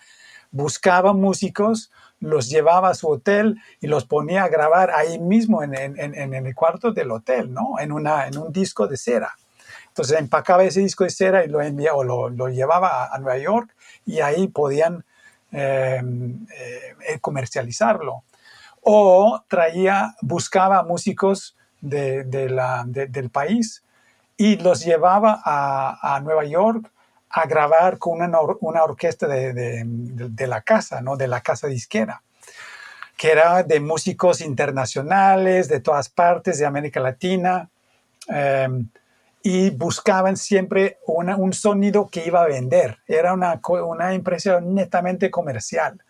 [0.51, 5.75] buscaba músicos, los llevaba a su hotel y los ponía a grabar ahí mismo en,
[5.75, 7.79] el cuarto del hotel, ¿no?
[7.79, 9.37] En, una, en un disco de cera.
[9.99, 13.75] Entonces empacaba ese disco de cera y lo enviaba o lo, llevaba a, Nueva York
[14.07, 15.05] y ahí podían
[15.51, 16.01] eh,
[17.09, 18.23] eh, comercializarlo.
[18.83, 23.83] O traía, buscaba músicos del país
[24.37, 26.93] y los llevaba a, Nueva York
[27.31, 28.41] a grabar con una,
[28.85, 29.53] orquesta de,
[29.85, 31.17] de, la casa, ¿no?
[31.17, 32.23] de la casa disquera,
[33.17, 37.69] que era de músicos internacionales de todas partes de América Latina,
[38.29, 38.89] em,
[39.43, 42.99] y buscaban siempre un sonido que iba a vender.
[43.07, 46.01] Era una, una impresión netamente comercial,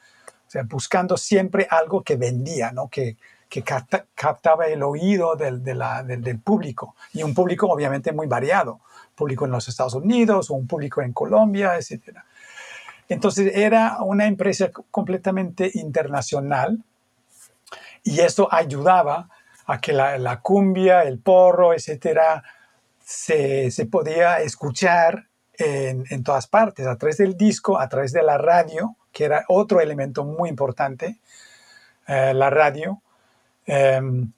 [0.47, 2.89] o sea, buscando siempre algo que vendía, ¿no?
[2.89, 3.17] que,
[3.49, 8.81] que captaba el oído del, del, público, y un público obviamente muy variado
[9.19, 12.19] público en los Estados Unidos un público en Colombia, etc.
[13.09, 16.79] Entonces era una empresa completamente internacional
[18.05, 19.29] y eso ayudaba
[19.67, 22.43] a que la, cumbia, el porro, etcétera,
[23.09, 28.37] se, podía escuchar en, en, todas partes, a través del disco, a través de la
[28.37, 31.19] radio, que era otro elemento muy importante,
[32.07, 33.01] eh, la radio.
[33.65, 34.31] Em,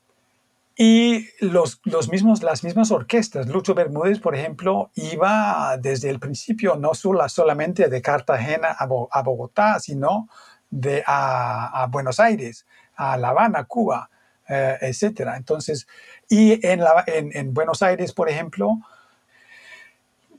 [0.76, 6.76] y los, los mismos, las mismas orquestas, Lucho Bermúdez, por ejemplo, iba desde el principio
[6.76, 8.86] no solo, solamente de Cartagena a,
[9.22, 10.28] Bogotá, sino
[10.70, 14.08] de, a, Buenos Aires, a La Habana, Cuba,
[14.50, 15.30] eh, etc.
[15.36, 15.86] Entonces,
[16.28, 18.78] y en, la, en, Buenos Aires, por ejemplo,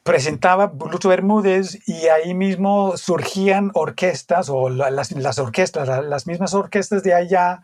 [0.03, 7.03] presentaba Lucho Bermúdez y ahí mismo surgían orquestas o las, las orquestas, las mismas orquestas
[7.03, 7.61] de allá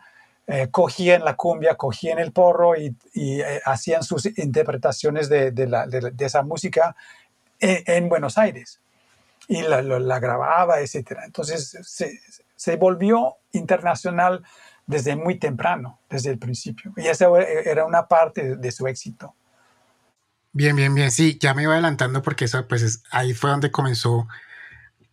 [0.50, 5.52] eh, cogían la cumbia, cogían el porro y, eh, hacían sus interpretaciones de,
[6.20, 6.96] esa música
[7.60, 8.80] en, Buenos Aires
[9.46, 9.82] y la,
[10.18, 11.18] grababa, etc.
[11.26, 11.76] Entonces
[12.56, 14.42] se, volvió internacional
[14.88, 16.92] desde muy temprano, desde el principio.
[16.96, 17.26] Y esa
[17.64, 19.34] era una parte de su éxito.
[20.52, 21.10] Bien, bien, bien.
[21.12, 24.26] Sí, ya me iba adelantando porque eso, pues, ahí fue donde comenzó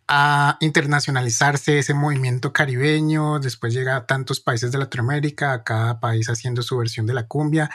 [0.08, 6.62] a internacionalizarse ese movimiento caribeño, después llega a tantos países de Latinoamérica, cada país haciendo
[6.62, 7.70] su versión de la cumbia.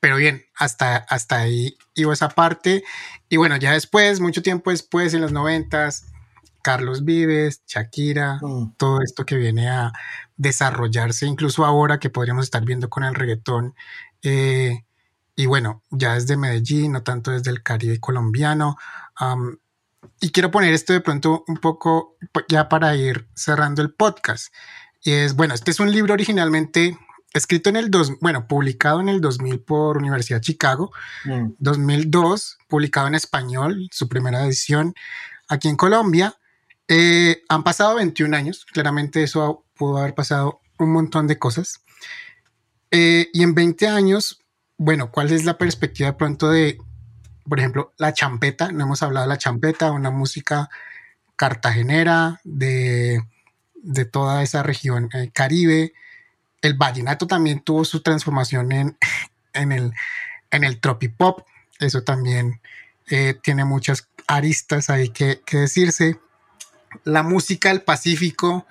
[0.00, 2.84] Pero bien, hasta, hasta ahí iba esa parte.
[3.30, 6.04] Y bueno, ya después, mucho tiempo después, en los noventas,
[6.62, 8.74] Carlos Vives, Shakira, mm.
[8.76, 9.92] todo esto que viene a
[10.36, 13.74] desarrollarse, incluso ahora que podríamos estar viendo con el reggaetón.
[14.22, 14.84] Eh,
[15.36, 18.76] y bueno, ya desde Medellín, no tanto desde el Caribe colombiano
[20.20, 22.16] y quiero poner esto de pronto un poco
[22.48, 24.52] ya para ir cerrando el podcast.
[25.02, 26.98] Y es, bueno, este es un libro originalmente
[27.32, 30.92] escrito en el 2, bueno, publicado en el 2000 por Universidad de Chicago,
[31.58, 32.68] 2002, mm.
[32.68, 34.94] publicado en español, su primera edición
[35.48, 36.36] aquí en Colombia.
[36.86, 41.80] Eh, han pasado 21 años, claramente eso pudo haber pasado un montón de cosas.
[42.90, 44.40] Eh, y en 20 años,
[44.76, 46.78] bueno, ¿cuál es la perspectiva de pronto de
[47.48, 50.70] por ejemplo, la champeta, no hemos hablado de la champeta, una música
[51.36, 53.22] cartagenera de,
[54.10, 55.92] toda esa región eh, caribe.
[56.62, 58.98] El vallenato también tuvo su transformación en,
[59.52, 59.92] en, el,
[60.50, 61.46] en el tropipop.
[61.78, 62.60] Eso también
[63.10, 66.18] eh, tiene muchas aristas ahí que, que decirse.
[67.02, 68.66] La música del Pacífico,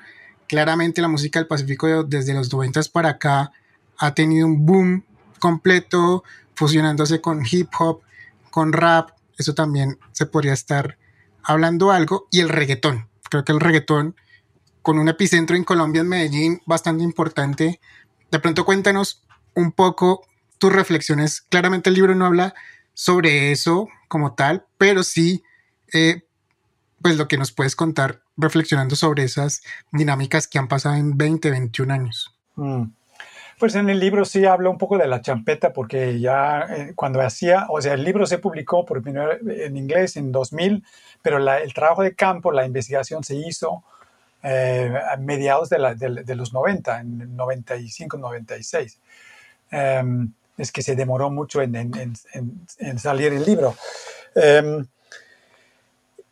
[0.48, 3.52] claramente la música del Pacífico desde los 90 para acá
[3.98, 5.06] ha tenido un boom
[5.40, 6.24] completo,
[6.56, 8.02] fusionándose con hip hop,
[8.50, 10.98] con rap, eso también se podría estar
[11.44, 13.10] hablando algo, y el reggaetón.
[13.30, 14.16] Creo que el reggaetón,
[14.82, 17.80] con un epicentro en Colombia, en Medellín, bastante importante.
[18.32, 19.24] De pronto cuéntanos
[19.56, 20.26] un poco
[20.60, 21.42] tus reflexiones.
[21.42, 22.54] Claramente el libro no habla
[22.94, 25.44] sobre eso como tal, pero sí,
[25.94, 26.24] eh,
[27.04, 29.62] pues lo que nos puedes contar reflexionando sobre esas
[29.92, 32.36] dinámicas que han pasado en 20, 21 años.
[32.56, 32.86] Mm.
[33.60, 37.22] Pues en el libro sí hablo un poco de la champeta, porque ya eh, cuando
[37.22, 40.84] hacía, o sea, el libro se publicó por primero en inglés en 2000,
[41.22, 43.84] pero el trabajo de campo, la investigación se hizo
[44.42, 49.00] eh, a mediados de, los 90, en 95, 96.
[49.72, 51.93] Em, es que se demoró mucho en,
[52.97, 53.76] salir el libro.
[54.36, 54.86] Em,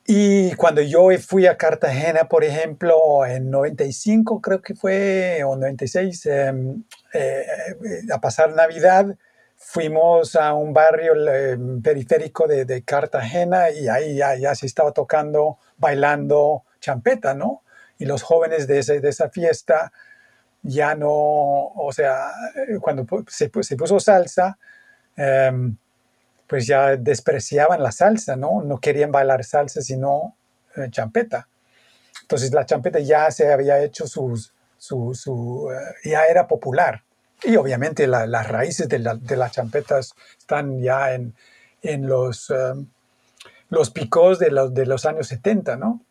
[0.08, 6.26] y cuando yo fui a Cartagena, por ejemplo, en 95 creo que fue, o 96,
[6.26, 6.84] em,
[7.14, 7.46] eh,
[8.12, 9.16] a pasar Navidad,
[9.56, 16.64] fuimos a un barrio em, periférico de, Cartagena y ahí ya, se estaba tocando, bailando
[16.80, 17.64] champeta, ¿no?
[18.00, 19.92] Y los jóvenes de, de esa fiesta
[20.64, 22.32] ya no, o sea,
[22.82, 24.58] cuando se, se puso salsa,
[25.16, 25.78] em,
[26.52, 28.62] pues ya despreciaban la salsa, ¿no?
[28.62, 30.36] No querían bailar salsa, sino
[30.76, 31.48] eh, champeta.
[32.24, 37.04] Entonces la champeta ya se había hecho sus, su, eh, ya era popular.
[37.42, 41.34] Y obviamente las raíces de, las champetas están ya en,
[42.06, 42.86] los, um,
[43.70, 46.02] los picos de los, de los años 70, ¿no?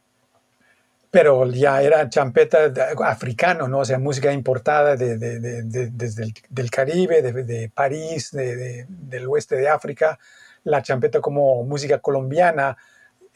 [1.11, 2.73] Pero ya era champeta
[3.05, 3.81] africano, ¿no?
[3.81, 10.19] O sea, música importada desde el Caribe, de, París, del oeste de África.
[10.65, 12.77] La champeta como música colombiana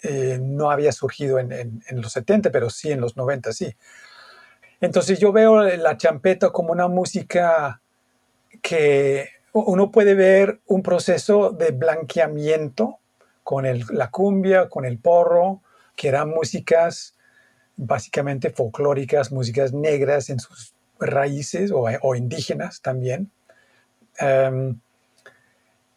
[0.02, 3.74] eh, no había surgido en, en, los 70, pero sí en los 90, sí.
[4.80, 7.80] Entonces yo veo la champeta como una música
[8.62, 12.98] que uno puede ver un proceso de blanqueamiento
[13.42, 15.62] con la cumbia, con el porro,
[15.94, 17.14] que eran músicas
[17.76, 23.30] básicamente folclóricas, músicas negras en sus raíces o, indígenas también.
[24.18, 24.78] Em,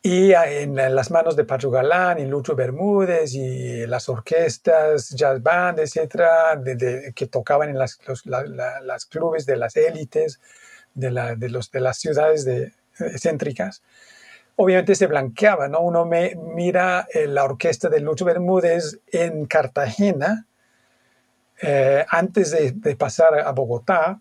[0.01, 5.79] y en las manos de Pacho Galán y Lucho Bermúdez y las orquestas, jazz band,
[5.79, 6.61] etcétera,
[7.13, 10.39] que tocaban en las, las clubes de las élites
[10.97, 12.73] los, de las ciudades de,
[13.17, 13.83] céntricas,
[14.55, 15.81] obviamente se blanqueaba, ¿no?
[15.81, 20.45] Uno me, mira eh, la orquesta de Lucho Bermúdez en Cartagena
[21.61, 24.19] eh, antes de, de, pasar a Bogotá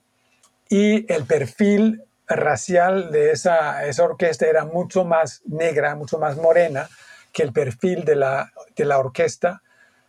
[0.69, 6.89] y el perfil racial de esa, esa orquesta era mucho más negra, mucho más morena
[7.33, 9.63] que el perfil de la, de la orquesta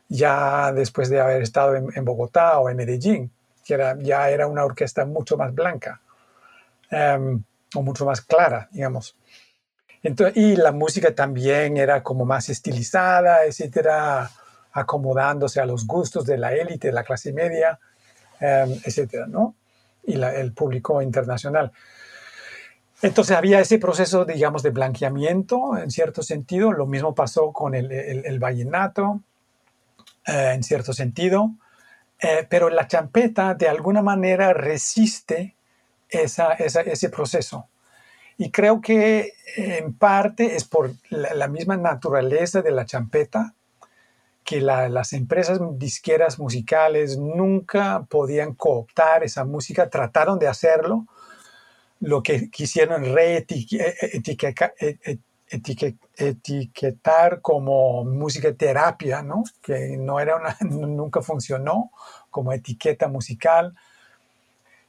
[0.10, 3.32] ya después de haber estado en, en Bogotá o en Medellín,
[3.66, 6.02] que era, ya era una orquesta mucho más blanca.
[6.90, 7.44] Em,
[7.76, 9.16] o mucho más clara, digamos.
[10.04, 14.30] Entonces, y la música también era como más estilizada, etcétera,
[14.74, 17.80] acomodándose a los gustos de la élite, de la clase media,
[18.42, 19.56] um, etcétera, ¿no?
[20.04, 21.72] Y el público internacional.
[23.02, 26.72] Entonces había ese proceso, digamos, de blanqueamiento en cierto sentido.
[26.72, 29.22] Lo mismo pasó con el, el, vallenato,
[30.26, 31.52] eh, en cierto sentido.
[32.20, 35.56] Eh, pero la champeta de alguna manera resiste
[36.10, 37.68] esa, ese proceso.
[38.38, 43.56] Y creo que en parte es por la, misma naturaleza de la champeta,
[44.48, 51.06] que las empresas disqueras musicales nunca podían cooptar esa música, trataron de hacerlo,
[52.00, 54.74] lo que quisieron reetiquetar
[56.16, 59.44] etiquetar como música terapia, ¿no?
[59.62, 61.92] que no era una, nunca funcionó
[62.30, 63.76] como etiqueta musical.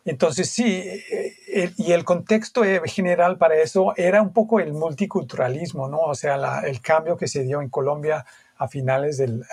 [0.04, 4.72] Entonces sí, eh, eh, y el contexto eh, general para eso era un poco el
[4.72, 5.98] multiculturalismo, ¿no?
[5.98, 8.24] O sea, el cambio que se dio en Colombia
[8.58, 9.44] a finales del,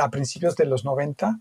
[0.00, 1.38] a, principios de los 90,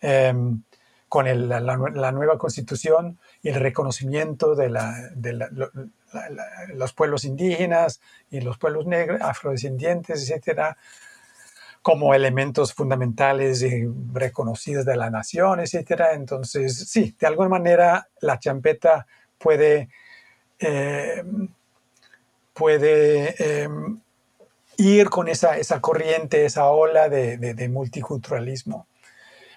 [0.00, 0.62] em,
[1.08, 4.68] con la, nueva constitución y el reconocimiento de,
[6.74, 10.76] los pueblos indígenas y los pueblos negros, afrodescendientes, etcétera,
[11.80, 16.02] como elementos fundamentales y reconocidos de la nación, etc.
[16.14, 19.06] Entonces, sí, de alguna manera la champeta
[19.38, 19.88] puede,
[20.58, 21.22] eh,
[22.52, 23.68] puede eh,
[24.76, 28.86] ir con esa, esa, corriente, esa ola de, multiculturalismo.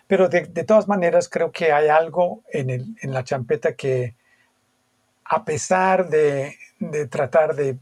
[0.07, 4.15] Pero de, todas maneras creo que hay algo en, el, en la champeta que,
[5.25, 7.77] a pesar de, de tratar de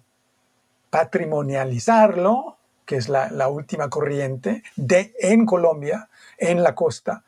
[0.89, 2.57] patrimonializarlo,
[2.87, 7.23] que es la, última corriente, de, en Colombia, en la costa.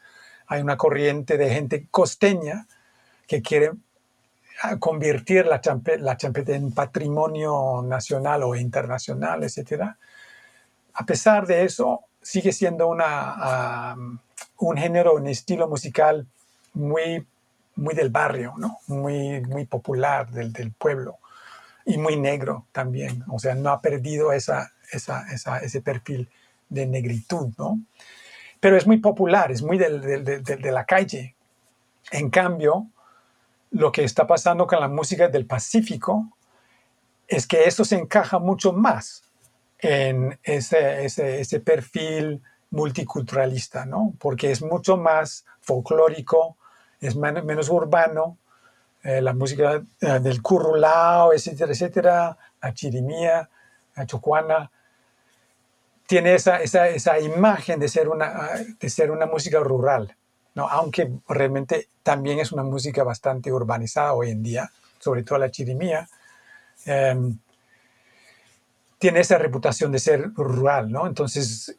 [0.47, 2.65] Hay una corriente de gente costeña
[3.27, 3.73] que quiere
[4.79, 5.61] convertir la,
[5.99, 9.83] la champeta en patrimonio nacional o internacional, etc.
[10.93, 13.95] A pesar de eso, sigue siendo una,
[14.57, 16.27] un género, un estilo musical
[16.73, 17.25] muy,
[17.75, 18.79] muy del barrio, ¿no?
[18.87, 21.19] muy, muy popular del, del pueblo
[21.85, 23.23] y muy negro también.
[23.29, 26.29] O sea, no ha perdido esa, ese perfil
[26.67, 27.79] de negritud, ¿no?
[28.59, 31.35] Pero es muy popular, es muy de la calle.
[32.11, 32.87] En cambio,
[33.71, 36.37] lo que está pasando con la música del Pacífico
[37.27, 39.23] es que eso se encaja mucho más
[39.77, 42.41] en ese, ese, perfil
[42.71, 44.13] multiculturalista, ¿no?
[44.19, 46.57] Porque es mucho más folclórico,
[46.99, 48.37] es menos urbano,
[49.03, 53.49] eh, la música eh, del currulao, etcétera, etcétera, la chirimía,
[53.95, 54.71] la chocuana,
[56.05, 58.49] tiene esa, esa, esa, imagen de ser, una,
[58.79, 60.17] de ser una música rural,
[60.55, 60.67] ¿no?
[60.67, 66.09] aunque realmente también es una música bastante urbanizada hoy en día, sobre todo la chirimía.
[66.85, 67.37] Em,
[68.97, 71.07] tiene esa reputación de ser rural, ¿no?
[71.07, 71.77] Entonces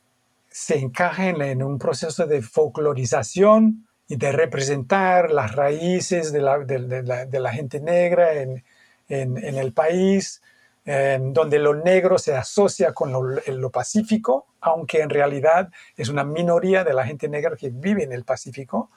[0.49, 7.41] se encaja en, un proceso de folclorización y de representar las raíces de la, de,
[7.41, 8.65] la, gente negra en,
[9.09, 10.43] en, en el país,
[10.85, 16.95] donde lo negro se asocia con lo, pacífico, aunque en realidad es una minoría de
[16.95, 18.91] la gente negra que vive en el Pacífico,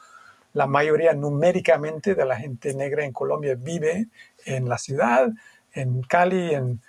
[0.53, 4.07] la mayoría numéricamente de la gente negra en Colombia vive
[4.45, 5.29] en la ciudad,
[5.73, 6.81] en Cali, en,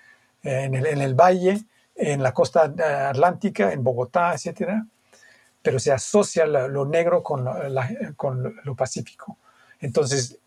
[0.42, 1.62] en, el, valle,
[1.94, 4.82] en la costa eh, atlántica, en Bogotá, etc.
[5.62, 7.48] Pero se asocia lo negro con,
[8.16, 9.38] con, lo pacífico.
[9.80, 10.38] Entonces,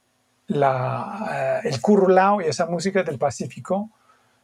[0.50, 3.90] eh, el curulao y esa música del Pacífico,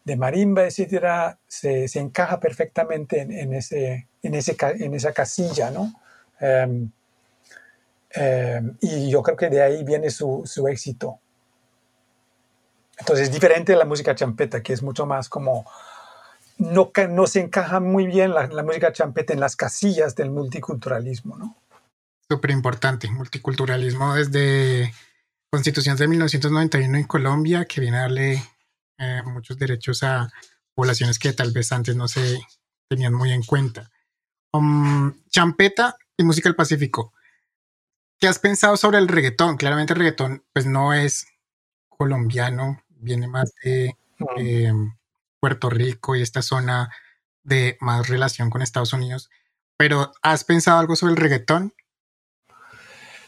[0.03, 5.71] de marimba, etcétera, se, se encaja perfectamente en, en, ese, en, ese, en esa casilla,
[5.71, 5.93] ¿no?
[6.41, 6.91] Um,
[8.17, 11.19] um, y yo creo que de ahí viene su, su éxito.
[12.97, 15.65] Entonces es diferente de la música champeta, que es mucho más como,
[16.57, 21.37] no, no se encaja muy bien la, la música champeta en las casillas del multiculturalismo,
[21.37, 21.55] ¿no?
[22.29, 24.93] Súper importante, multiculturalismo desde
[25.49, 28.41] Constitución de 1991 en Colombia, que viene a darle
[29.03, 30.31] eh, muchos derechos a
[30.73, 32.39] poblaciones que tal vez antes no se
[32.87, 33.91] tenían muy en cuenta.
[34.51, 37.13] Um, champeta y música del Pacífico.
[38.19, 39.57] ¿Qué has pensado sobre el reggaetón?
[39.57, 41.27] Claramente el reggaetón pues no es
[41.89, 43.97] colombiano, viene más de
[44.37, 44.73] eh,
[45.39, 46.89] Puerto Rico y esta zona
[47.43, 49.29] de más relación con Estados Unidos.
[49.77, 51.73] Pero ¿has pensado algo sobre el reggaetón?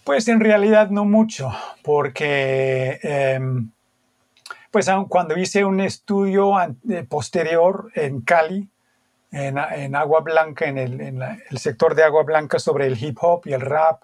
[0.05, 1.51] Pues en realidad no mucho,
[1.84, 3.71] porque em,
[4.76, 8.67] pues cuando hice un estudio eh, posterior en Cali,
[9.32, 13.61] en, Agua Blanca, en, el, sector de Agua Blanca sobre el hip hop y el
[13.61, 14.03] rap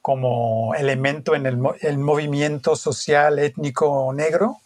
[0.00, 4.58] como elemento en el, movimiento social étnico negro,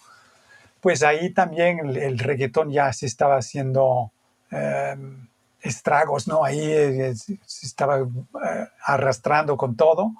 [0.82, 4.10] pues ahí también el, reggaetón ya se estaba haciendo
[4.50, 5.28] em,
[5.62, 6.44] estragos, ¿no?
[6.44, 10.12] Ahí eh, se estaba eh, arrastrando con todo.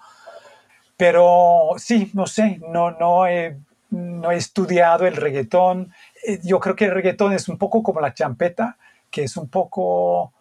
[0.96, 3.58] Pero sí, no sé, no, no, he,
[3.92, 5.92] no he estudiado el reggaetón.
[6.26, 8.78] Eh, yo creo que el reggaetón es un poco como la champeta,
[9.10, 10.32] que es un poco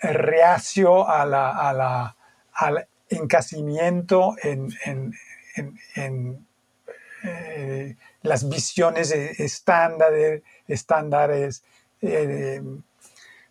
[0.00, 2.16] eh, reacio a la, a la,
[2.54, 5.12] al encasimiento en, en,
[5.94, 6.46] en,
[7.24, 10.42] eh, las visiones estándares,
[12.00, 12.62] de,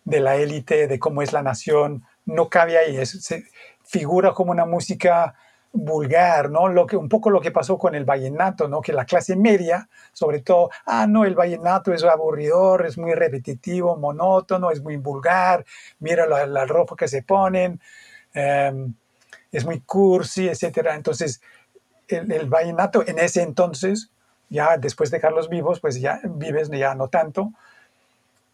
[0.04, 2.04] la élite, de cómo es la nación.
[2.24, 3.44] No cabe ahí, se
[3.84, 5.34] figura como una música
[5.84, 6.68] vulgar, ¿no?
[6.68, 8.80] Lo que, un poco lo que pasó con el vallenato, ¿no?
[8.80, 13.96] Que la clase media, sobre todo, ah, no, el vallenato es aburridor, es muy repetitivo,
[13.96, 15.64] monótono, es muy vulgar,
[16.00, 17.80] mira la, ropa que se ponen,
[18.34, 18.94] em,
[19.52, 20.94] es muy cursi, etcétera.
[20.94, 21.40] Entonces,
[22.08, 24.10] el, vallenato en ese entonces,
[24.50, 27.52] ya después de Carlos Vivos, pues ya vives, ya no tanto,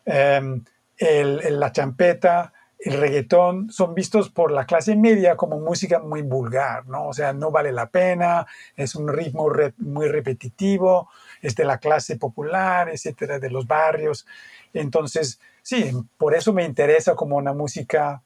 [0.05, 0.64] em,
[0.99, 2.53] la champeta,
[2.85, 7.09] el reggaetón son vistos por la clase media como música muy vulgar, ¿no?
[7.09, 11.09] O sea, no vale la pena, es un ritmo muy repetitivo,
[11.41, 14.26] es de la clase popular, etcétera, de los barrios.
[14.74, 18.22] Entonces, sí, por eso me interesa como una música,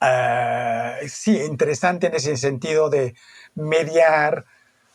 [0.00, 3.16] uh, sí, interesante en ese sentido de
[3.56, 4.44] mediar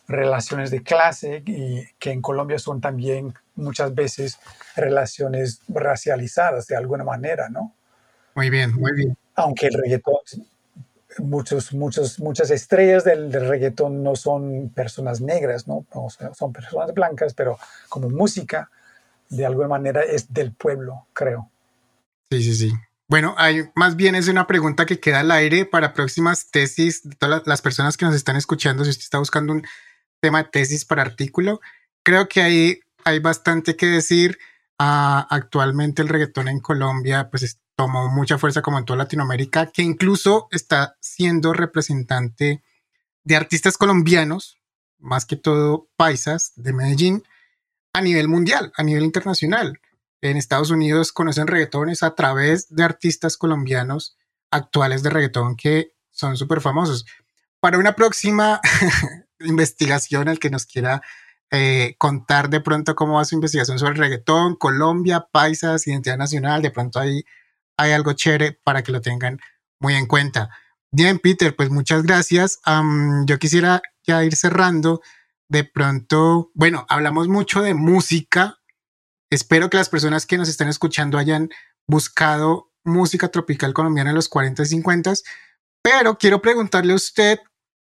[0.07, 4.39] relaciones de clase y que en Colombia son también muchas veces
[4.77, 7.75] relaciones racializadas de alguna manera, ¿no?
[8.39, 9.17] Muy bien, muy bien.
[9.35, 10.15] Aunque el reggaetón,
[11.17, 15.85] muchos, muchos, muchas estrellas del, reggaetón no son personas negras, ¿no?
[16.33, 17.57] son personas blancas, pero
[17.89, 18.71] como música,
[19.27, 21.51] de alguna manera es del pueblo, creo.
[22.31, 22.71] Sí, sí, sí.
[23.09, 27.17] Bueno, hay, más bien es una pregunta que queda al aire para próximas tesis de
[27.17, 28.85] todas las personas que nos están escuchando.
[28.85, 29.67] Si usted está buscando un
[30.21, 31.59] tema de tesis para artículo,
[32.03, 34.39] creo que hay, hay bastante que decir.
[34.81, 39.83] Ah, actualmente el reggaetón en Colombia pues tomó mucha fuerza como en toda Latinoamérica, que
[39.83, 42.61] incluso está siendo representante
[43.23, 44.57] de artistas colombianos,
[44.97, 47.23] más que todo paisas de Medellín,
[47.93, 49.79] a nivel mundial, a nivel internacional.
[50.19, 54.17] En Estados Unidos conocen reggaetones a través de artistas colombianos
[54.51, 57.05] actuales de reggaetón que son súper famosos.
[57.61, 58.59] Para una próxima
[59.39, 61.01] investigación, el que nos quiera
[61.49, 66.71] eh, contar de pronto cómo va su investigación sobre reggaetón, Colombia, paisas, identidad nacional, de
[66.71, 67.23] pronto ahí
[67.79, 69.39] hay algo chévere para que lo tengan
[69.79, 70.49] muy en cuenta.
[70.91, 72.59] Bien, Peter, pues muchas gracias.
[73.25, 75.01] yo quisiera ya ir cerrando.
[75.47, 78.57] De pronto, bueno, hablamos mucho de música.
[79.31, 81.49] Espero que las personas que nos están escuchando hayan
[81.87, 85.13] buscado música tropical colombiana en los 40 y 50,
[85.81, 87.39] pero quiero preguntarle a usted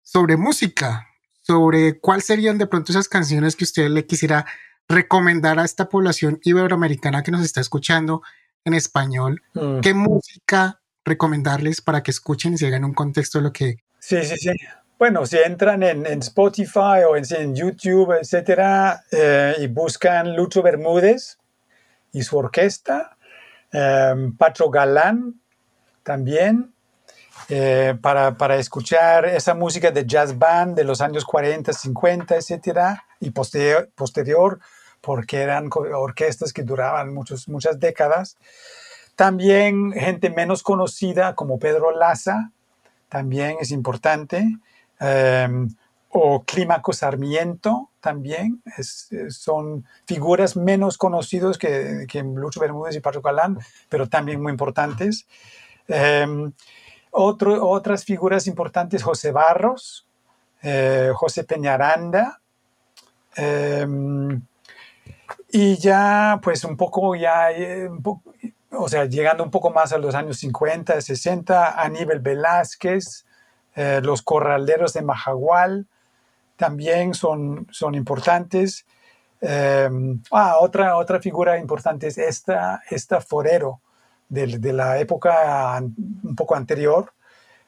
[0.03, 1.07] sobre música,
[1.41, 4.45] sobre cuáles serían de pronto esas canciones que usted le quisiera
[4.87, 8.21] recomendar a esta población iberoamericana que nos está escuchando
[8.65, 9.79] en español, mm.
[9.81, 13.77] ¿qué música recomendarles para que escuchen y se hagan un contexto de lo que...
[13.99, 14.51] Sí, sí, sí.
[14.97, 21.37] Bueno, si entran en, Spotify o en, YouTube, etcétera, eh, y buscan Lucho Bermúdez
[22.11, 23.15] y su orquesta,
[23.71, 25.39] eh, Patro Galán
[26.03, 26.73] también,
[27.47, 33.05] eh, para, para, escuchar esa música de jazz band de los años 40, 50, etcétera,
[33.21, 34.59] y posterior, posterior
[35.01, 38.37] porque eran orquestas que duraban muchos, muchas décadas.
[39.15, 42.51] También gente menos conocida como Pedro Laza,
[43.09, 44.45] también es importante.
[44.99, 45.69] Em,
[46.11, 48.63] o Clímaco Sarmiento también,
[49.29, 55.27] son figuras menos conocidas que, que Lucho Bermúdez y Pacho Calán, pero también muy importantes.
[55.87, 56.51] Em,
[57.11, 60.07] otras figuras importantes, José Barros,
[60.61, 62.39] eh, José Peñaranda,
[63.35, 64.41] em,
[65.51, 67.89] y ya pues un poco ya, eh,
[68.71, 73.25] o sea, llegando un poco más a los años 50, 60, Aníbal Velázquez,
[73.75, 75.87] eh, los corraleros de Majagual,
[76.55, 78.85] también son, son importantes.
[79.41, 83.79] Em, ah, otra, otra figura importante es esta, esta Forero
[84.27, 87.13] de, de la época un poco anterior.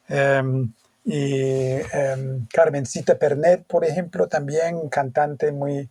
[0.08, 0.72] Em,
[1.04, 5.88] y um, Carmencita Pernet, por ejemplo, también cantante muy,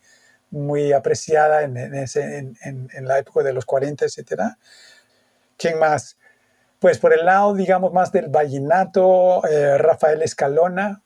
[0.51, 4.41] muy apreciada en, en, ese, en, en, la época de los 40, etc.
[5.57, 6.17] ¿Quién más?
[6.79, 11.01] Pues por el lado, digamos, más del vallenato, eh, Rafael Escalona,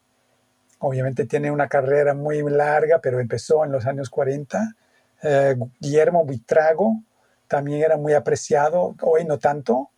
[0.80, 4.76] obviamente tiene una carrera muy larga, pero empezó en los años 40.
[5.22, 7.02] Eh, Guillermo Vitrago
[7.48, 9.90] también era muy apreciado, hoy no tanto,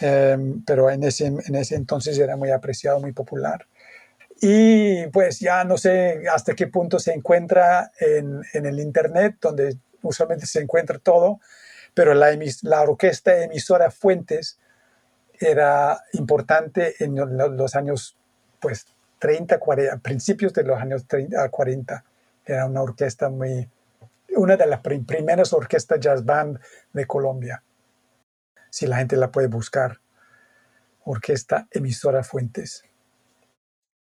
[0.00, 0.36] eh,
[0.66, 3.66] pero en ese, en ese entonces era muy apreciado, muy popular.
[4.44, 10.46] Y pues ya no sé hasta qué punto se encuentra en, el Internet, donde usualmente
[10.46, 11.38] se encuentra todo,
[11.94, 12.36] pero la,
[12.82, 14.58] orquesta emisora Fuentes
[15.38, 17.14] era importante en
[17.56, 18.16] los años
[18.58, 18.86] pues
[19.20, 22.04] 30, 40, principios de los años 30 a 40.
[22.44, 23.70] Era una orquesta muy,
[24.34, 26.58] una de las primeras orquestas jazz band
[26.92, 27.62] de Colombia.
[28.70, 30.00] Si la gente la puede buscar.
[31.04, 32.82] Orquesta Emisora Fuentes.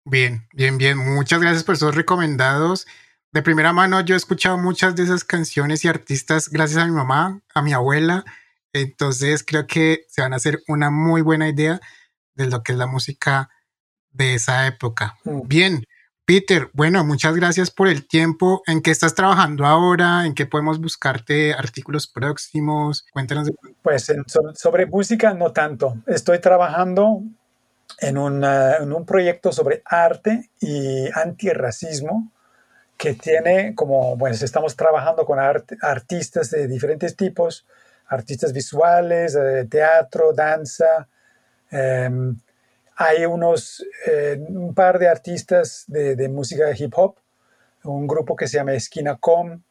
[0.06, 0.98] Bien, bien, bien.
[0.98, 2.88] Muchas gracias por esos recomendados.
[3.32, 6.92] De primera mano, yo he escuchado muchas de esas canciones y artistas gracias a mi
[6.92, 8.26] mamá, a mi abuela.
[8.74, 11.80] Entonces creo que se van a hacer una muy buena idea
[12.36, 13.50] de lo que es la música
[14.12, 15.18] de esa época.
[15.24, 15.48] Mm.
[15.48, 15.84] Bien,
[16.26, 18.62] Peter, bueno, muchas gracias por el tiempo.
[18.66, 20.26] ¿En qué estás trabajando ahora?
[20.26, 23.06] ¿En qué podemos buscarte artículos próximos?
[23.12, 23.50] Cuéntanos.
[23.82, 24.12] Pues
[24.56, 25.96] sobre, música no tanto.
[26.08, 27.24] Estoy trabajando
[28.00, 32.32] en, en un proyecto sobre arte y antirracismo
[33.02, 37.66] que tiene como, pues estamos trabajando con artistas de diferentes tipos,
[38.08, 41.08] artistas visuales, de teatro, danza,
[41.72, 42.38] em,
[42.96, 47.18] hay unos, eh, un par de artistas de, música de hip hop,
[47.86, 49.64] un grupo que se llama Esquina Com,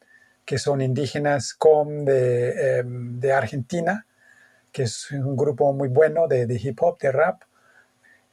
[0.44, 4.06] que son indígenas Com de, em, de Argentina,
[4.72, 7.42] que es un grupo muy bueno de, de hip hop, de rap.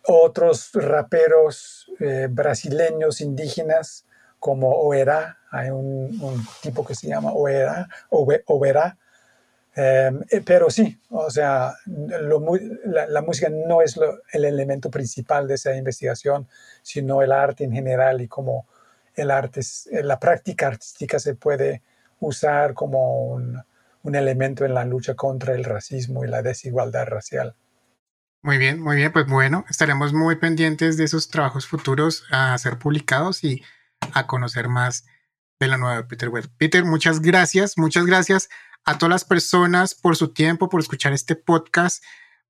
[0.08, 4.06] Otros raperos eh, brasileños indígenas
[4.40, 8.98] como Oera, hay un, tipo que se llama Oera, Oera
[9.80, 13.96] Em, eh, pero sí, o sea, la, música no es
[14.34, 16.48] el elemento principal de esa investigación,
[16.82, 18.66] sino el arte en general y cómo
[19.14, 21.84] el arte, eh, la práctica artística se puede
[22.20, 23.64] usar como un,
[24.02, 27.54] un elemento en la lucha contra el racismo y la desigualdad racial.
[28.44, 32.78] Muy bien, muy bien, pues bueno, estaremos muy pendientes de esos trabajos futuros a ser
[32.80, 33.64] publicados y
[34.14, 35.06] a conocer más
[35.60, 36.50] de la nueva Peter Webb.
[36.58, 38.50] Peter, muchas gracias, muchas gracias
[38.86, 42.04] a todas las personas por su tiempo, por escuchar este podcast.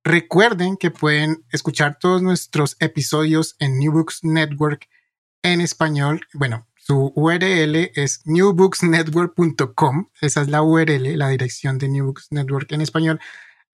[0.04, 4.88] Recuerden que pueden escuchar todos nuestros episodios en New Books Network
[5.42, 6.22] en español.
[6.34, 10.10] Bueno, su URL es newbooksnetwork.com.
[10.22, 13.20] Esa es la URL, la dirección de New Books Network en español.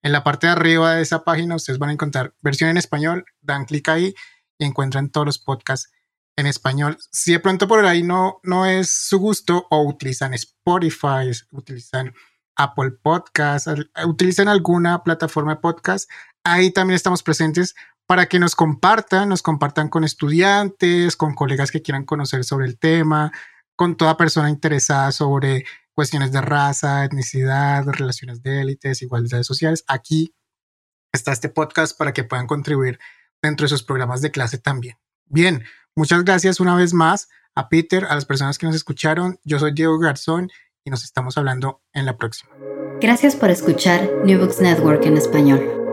[0.04, 3.24] En la parte de arriba de esa página ustedes van a encontrar versión en español.
[3.40, 4.14] Dan clic ahí
[4.58, 5.90] y encuentran todos los podcasts
[6.36, 6.98] en español.
[7.10, 12.12] Si de pronto por ahí no, no es su gusto o utilizan Spotify, utilizan
[12.54, 13.68] Apple Podcast,
[14.04, 16.10] utilicen alguna plataforma de podcast,
[16.44, 17.74] ahí también estamos presentes
[18.06, 22.78] para que nos compartan, nos compartan con estudiantes, con colegas que quieran conocer sobre el
[22.78, 23.32] tema,
[23.76, 25.64] con toda persona interesada sobre
[25.94, 29.84] cuestiones de raza, etnicidad, relaciones de élites, igualdades sociales.
[29.86, 30.34] Aquí
[31.12, 32.98] está este podcast para que puedan contribuir
[33.42, 34.96] dentro de sus programas de clase también.
[35.26, 35.64] Bien,
[35.94, 39.38] muchas gracias una vez más a Peter, a las personas que nos escucharon.
[39.44, 40.50] Yo soy Diego Garzón
[40.84, 42.52] y nos estamos hablando en la próxima.
[43.00, 45.83] Gracias por escuchar New Books Network en español.